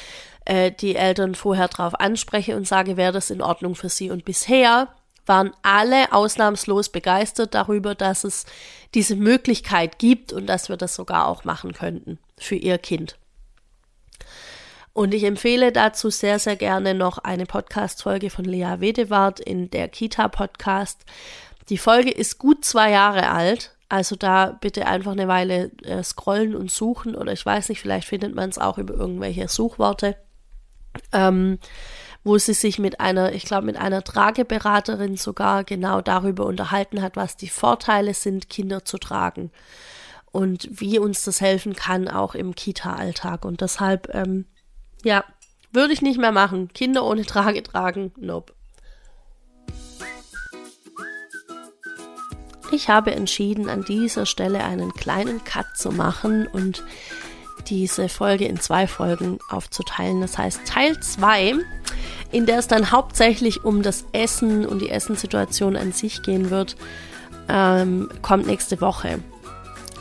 äh, 0.45 0.71
die 0.71 0.95
Eltern 0.95 1.35
vorher 1.35 1.67
drauf 1.67 1.99
anspreche 1.99 2.55
und 2.55 2.67
sage, 2.67 2.97
wäre 2.97 3.13
das 3.13 3.31
in 3.31 3.41
Ordnung 3.41 3.75
für 3.75 3.89
sie. 3.89 4.11
Und 4.11 4.25
bisher 4.25 4.89
waren 5.25 5.53
alle 5.63 6.13
ausnahmslos 6.13 6.89
begeistert 6.89 7.55
darüber, 7.55 7.95
dass 7.95 8.23
es 8.23 8.45
diese 8.93 9.15
Möglichkeit 9.15 9.97
gibt 9.97 10.33
und 10.33 10.45
dass 10.45 10.69
wir 10.69 10.77
das 10.77 10.95
sogar 10.95 11.27
auch 11.27 11.43
machen 11.43 11.73
könnten 11.73 12.19
für 12.37 12.55
ihr 12.55 12.77
Kind. 12.77 13.17
Und 14.95 15.13
ich 15.13 15.25
empfehle 15.25 15.73
dazu 15.73 16.09
sehr, 16.09 16.39
sehr 16.39 16.55
gerne 16.55 16.93
noch 16.93 17.17
eine 17.17 17.45
Podcast-Folge 17.45 18.29
von 18.29 18.45
Lea 18.45 18.75
Wedewart 18.79 19.41
in 19.41 19.69
der 19.69 19.89
Kita-Podcast. 19.89 21.01
Die 21.67 21.77
Folge 21.77 22.11
ist 22.11 22.39
gut 22.39 22.63
zwei 22.63 22.91
Jahre 22.91 23.29
alt. 23.29 23.75
Also 23.89 24.15
da 24.15 24.57
bitte 24.61 24.85
einfach 24.85 25.11
eine 25.11 25.27
Weile 25.27 25.69
äh, 25.83 26.01
scrollen 26.01 26.55
und 26.55 26.71
suchen 26.71 27.13
oder 27.13 27.33
ich 27.33 27.45
weiß 27.45 27.67
nicht, 27.67 27.81
vielleicht 27.81 28.07
findet 28.07 28.35
man 28.35 28.49
es 28.49 28.57
auch 28.57 28.77
über 28.77 28.93
irgendwelche 28.93 29.49
Suchworte, 29.49 30.15
ähm, 31.11 31.59
wo 32.23 32.37
sie 32.37 32.53
sich 32.53 32.79
mit 32.79 33.01
einer, 33.01 33.33
ich 33.33 33.43
glaube, 33.43 33.65
mit 33.65 33.75
einer 33.75 34.01
Trageberaterin 34.01 35.17
sogar 35.17 35.65
genau 35.65 35.99
darüber 35.99 36.45
unterhalten 36.45 37.01
hat, 37.01 37.17
was 37.17 37.35
die 37.35 37.49
Vorteile 37.49 38.13
sind, 38.13 38.49
Kinder 38.49 38.85
zu 38.85 38.97
tragen 38.97 39.51
und 40.31 40.69
wie 40.71 40.99
uns 40.99 41.25
das 41.25 41.41
helfen 41.41 41.75
kann, 41.75 42.07
auch 42.07 42.33
im 42.33 42.55
Kita-Alltag. 42.55 43.43
Und 43.43 43.59
deshalb 43.59 44.07
ähm, 44.15 44.45
ja, 45.05 45.23
würde 45.71 45.93
ich 45.93 46.01
nicht 46.01 46.19
mehr 46.19 46.31
machen. 46.31 46.69
Kinder 46.73 47.05
ohne 47.05 47.25
Trage 47.25 47.61
tragen, 47.63 48.11
nope. 48.17 48.53
Ich 52.71 52.89
habe 52.89 53.11
entschieden, 53.11 53.69
an 53.69 53.85
dieser 53.85 54.25
Stelle 54.25 54.63
einen 54.63 54.93
kleinen 54.93 55.43
Cut 55.43 55.77
zu 55.77 55.91
machen 55.91 56.47
und 56.47 56.83
diese 57.67 58.09
Folge 58.09 58.45
in 58.45 58.59
zwei 58.59 58.87
Folgen 58.87 59.37
aufzuteilen. 59.49 60.21
Das 60.21 60.37
heißt 60.37 60.61
Teil 60.65 60.99
2, 60.99 61.53
in 62.31 62.45
der 62.47 62.57
es 62.57 62.67
dann 62.67 62.91
hauptsächlich 62.91 63.63
um 63.63 63.83
das 63.83 64.05
Essen 64.11 64.65
und 64.65 64.79
die 64.79 64.89
Essenssituation 64.89 65.75
an 65.75 65.91
sich 65.91 66.23
gehen 66.23 66.49
wird, 66.49 66.75
ähm, 67.47 68.09
kommt 68.23 68.47
nächste 68.47 68.81
Woche. 68.81 69.19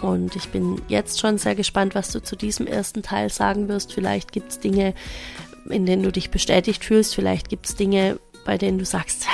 Und 0.01 0.37
ich 0.37 0.49
bin 0.49 0.81
jetzt 0.89 1.21
schon 1.21 1.39
sehr 1.39 1.55
gespannt, 1.55 1.95
was 1.95 2.13
du 2.13 2.23
zu 2.23 2.37
diesem 2.37 2.67
ersten 2.67 3.03
Teil 3.03 3.31
sagen 3.31 3.69
wirst. 3.69 3.93
Vielleicht 3.93 4.33
gibt 4.33 4.51
es 4.51 4.61
Dinge, 4.61 4.95
in 5.71 5.87
denen 5.87 6.03
du 6.03 6.13
dich 6.13 6.31
bestätigt 6.31 6.85
fühlst. 6.85 7.15
Vielleicht 7.15 7.49
gibt 7.49 7.67
es 7.67 7.77
Dinge, 7.77 8.19
bei 8.45 8.59
denen 8.59 8.79
du 8.79 8.85
sagst, 8.85 9.27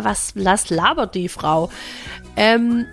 was, 0.00 0.34
was 0.36 0.70
labert 0.70 1.14
die 1.14 1.28
Frau? 1.28 1.70
Ähm, 2.36 2.86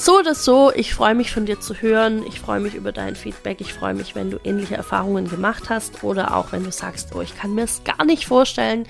so 0.00 0.20
oder 0.20 0.36
so, 0.36 0.72
ich 0.72 0.94
freue 0.94 1.16
mich 1.16 1.32
von 1.32 1.44
dir 1.44 1.58
zu 1.58 1.74
hören. 1.74 2.24
Ich 2.28 2.38
freue 2.38 2.60
mich 2.60 2.74
über 2.74 2.92
dein 2.92 3.16
Feedback. 3.16 3.60
Ich 3.60 3.74
freue 3.74 3.94
mich, 3.94 4.14
wenn 4.14 4.30
du 4.30 4.38
ähnliche 4.44 4.76
Erfahrungen 4.76 5.28
gemacht 5.28 5.70
hast 5.70 6.04
oder 6.04 6.36
auch 6.36 6.52
wenn 6.52 6.62
du 6.62 6.70
sagst, 6.70 7.16
oh, 7.16 7.20
ich 7.20 7.36
kann 7.36 7.56
mir 7.56 7.64
es 7.64 7.82
gar 7.82 8.04
nicht 8.04 8.26
vorstellen, 8.26 8.86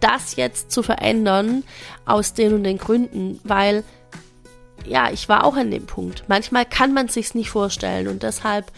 das 0.00 0.34
jetzt 0.34 0.72
zu 0.72 0.82
verändern 0.82 1.62
aus 2.06 2.34
den 2.34 2.54
und 2.54 2.64
den 2.64 2.78
Gründen, 2.78 3.38
weil 3.44 3.84
ja, 4.88 5.10
ich 5.10 5.28
war 5.28 5.44
auch 5.44 5.56
an 5.56 5.70
dem 5.70 5.86
Punkt. 5.86 6.24
Manchmal 6.28 6.64
kann 6.64 6.92
man 6.94 7.08
sich's 7.08 7.34
nicht 7.34 7.50
vorstellen 7.50 8.08
und 8.08 8.22
deshalb 8.22 8.72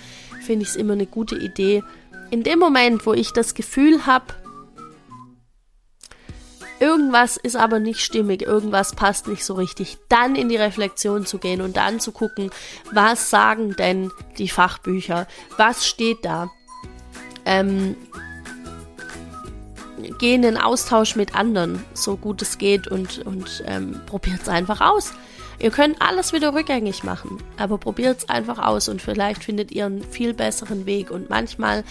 finde 0.45 0.65
ich 0.65 0.71
es 0.71 0.77
immer 0.77 0.95
eine 0.95 1.07
gute 1.07 1.37
Idee. 1.37 1.83
In 2.31 2.43
dem 2.43 2.59
Moment, 2.59 3.07
wo 3.07 3.13
ich 3.13 3.33
das 3.33 3.55
Gefühl 3.55 4.07
habe, 4.07 4.27
irgendwas 6.81 7.37
ist 7.37 7.57
aber 7.57 7.79
nicht 7.79 8.01
stimmig, 8.01 8.43
irgendwas 8.43 8.95
passt 8.95 9.29
nicht 9.29 9.45
so 9.45 9.55
richtig, 9.55 9.99
dann 10.09 10.35
in 10.35 10.49
die 10.49 10.57
Reflexion 10.57 11.27
zu 11.27 11.39
gehen 11.39 11.61
und 11.61 11.77
dann 11.77 12.01
zu 12.01 12.13
gucken, 12.13 12.51
was 12.93 13.31
sagen 13.31 13.77
denn 13.77 14.11
die 14.39 14.49
Fachbücher, 14.49 15.27
was 15.57 15.87
steht 15.87 16.25
da. 16.25 16.51
Ähm, 17.45 17.97
geh 20.19 20.35
in 20.35 20.43
den 20.43 20.57
Austausch 20.57 21.17
mit 21.17 21.35
anderen, 21.35 21.85
so 21.95 22.17
gut 22.17 22.43
es 22.43 22.59
geht 22.59 22.89
und, 22.89 23.25
und 23.27 23.63
ähm, 23.67 24.01
probiert 24.07 24.43
es 24.43 24.49
einfach 24.49 24.81
aus. 24.81 25.13
Ihr 25.61 25.71
könnt 25.71 26.01
alles 26.01 26.33
wieder 26.33 26.55
rückgängig 26.55 27.05
machen, 27.05 27.37
aber 27.59 27.77
probiert 27.77 28.19
es 28.19 28.29
einfach 28.31 28.59
aus 28.59 28.89
und 28.89 29.03
vielleicht 29.03 29.45
findet 29.45 29.71
ihr 29.71 29.87
einen 29.87 30.03
viel 30.03 30.33
besseren 30.33 30.87
Weg. 30.87 31.11
Und 31.11 31.29
manchmal 31.29 31.85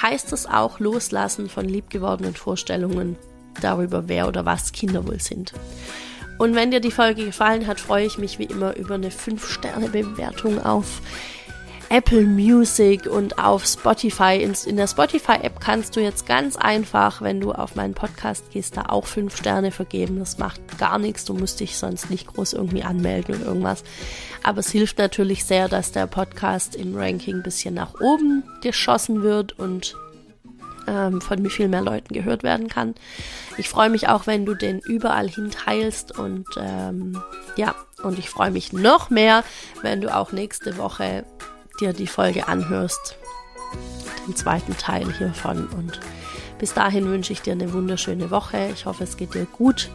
heißt 0.00 0.32
es 0.32 0.46
auch 0.46 0.80
loslassen 0.80 1.48
von 1.48 1.68
liebgewordenen 1.68 2.34
Vorstellungen 2.34 3.16
darüber, 3.60 4.08
wer 4.08 4.26
oder 4.26 4.44
was 4.44 4.72
Kinder 4.72 5.06
wohl 5.06 5.20
sind. 5.20 5.52
Und 6.38 6.56
wenn 6.56 6.72
dir 6.72 6.80
die 6.80 6.90
Folge 6.90 7.26
gefallen 7.26 7.68
hat, 7.68 7.78
freue 7.78 8.06
ich 8.06 8.18
mich 8.18 8.40
wie 8.40 8.44
immer 8.44 8.76
über 8.76 8.94
eine 8.94 9.10
5-Sterne-Bewertung 9.10 10.60
auf 10.60 11.00
Apple 11.92 12.22
Music 12.22 13.04
und 13.04 13.38
auf 13.38 13.66
Spotify. 13.66 14.42
In, 14.66 14.76
der 14.76 14.86
Spotify-App 14.86 15.60
kannst 15.60 15.94
du 15.94 16.00
jetzt 16.00 16.24
ganz 16.24 16.56
einfach, 16.56 17.20
wenn 17.20 17.38
du 17.38 17.52
auf 17.52 17.74
meinen 17.74 17.92
Podcast 17.92 18.50
gehst, 18.50 18.78
da 18.78 18.86
auch 18.88 19.04
fünf 19.04 19.36
Sterne 19.36 19.72
vergeben. 19.72 20.18
Das 20.18 20.38
macht 20.38 20.78
gar 20.78 20.98
nichts. 20.98 21.26
Du 21.26 21.34
musst 21.34 21.60
dich 21.60 21.76
sonst 21.76 22.08
nicht 22.08 22.28
groß 22.28 22.54
irgendwie 22.54 22.82
anmelden 22.82 23.34
oder 23.34 23.44
irgendwas. 23.44 23.84
Aber 24.42 24.60
es 24.60 24.70
hilft 24.70 24.96
natürlich 24.96 25.44
sehr, 25.44 25.68
dass 25.68 25.92
der 25.92 26.06
Podcast 26.06 26.76
im 26.76 26.96
Ranking 26.96 27.36
ein 27.36 27.42
bisschen 27.42 27.74
nach 27.74 28.00
oben 28.00 28.42
geschossen 28.62 29.22
wird 29.22 29.58
und 29.58 29.94
ähm, 30.88 31.20
von 31.20 31.44
viel 31.50 31.68
mehr 31.68 31.82
Leuten 31.82 32.14
gehört 32.14 32.42
werden 32.42 32.68
kann. 32.68 32.94
Ich 33.58 33.68
freue 33.68 33.90
mich 33.90 34.08
auch, 34.08 34.26
wenn 34.26 34.46
du 34.46 34.54
den 34.54 34.78
überall 34.78 35.28
hin 35.28 35.50
teilst 35.50 36.18
und 36.18 36.46
ähm, 36.56 37.20
ja, 37.56 37.74
und 38.02 38.18
ich 38.18 38.30
freue 38.30 38.50
mich 38.50 38.72
noch 38.72 39.10
mehr, 39.10 39.44
wenn 39.82 40.00
du 40.00 40.14
auch 40.14 40.32
nächste 40.32 40.78
Woche 40.78 41.26
dir 41.80 41.92
die 41.92 42.06
Folge 42.06 42.48
anhörst. 42.48 43.16
Den 44.26 44.36
zweiten 44.36 44.76
Teil 44.76 45.12
hiervon. 45.12 45.66
Und 45.68 46.00
bis 46.58 46.74
dahin 46.74 47.06
wünsche 47.06 47.32
ich 47.32 47.42
dir 47.42 47.52
eine 47.52 47.72
wunderschöne 47.72 48.30
Woche. 48.30 48.70
Ich 48.72 48.86
hoffe, 48.86 49.04
es 49.04 49.16
geht 49.16 49.34
dir 49.34 49.46
gut. 49.46 49.90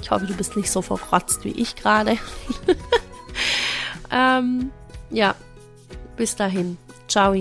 Ich 0.00 0.10
hoffe, 0.10 0.26
du 0.26 0.34
bist 0.34 0.56
nicht 0.56 0.70
so 0.70 0.82
verkrotzt 0.82 1.44
wie 1.44 1.52
ich 1.52 1.76
gerade. 1.76 2.18
ähm, 4.10 4.70
ja, 5.10 5.34
bis 6.16 6.34
dahin. 6.36 6.76
Ciao. 7.08 7.34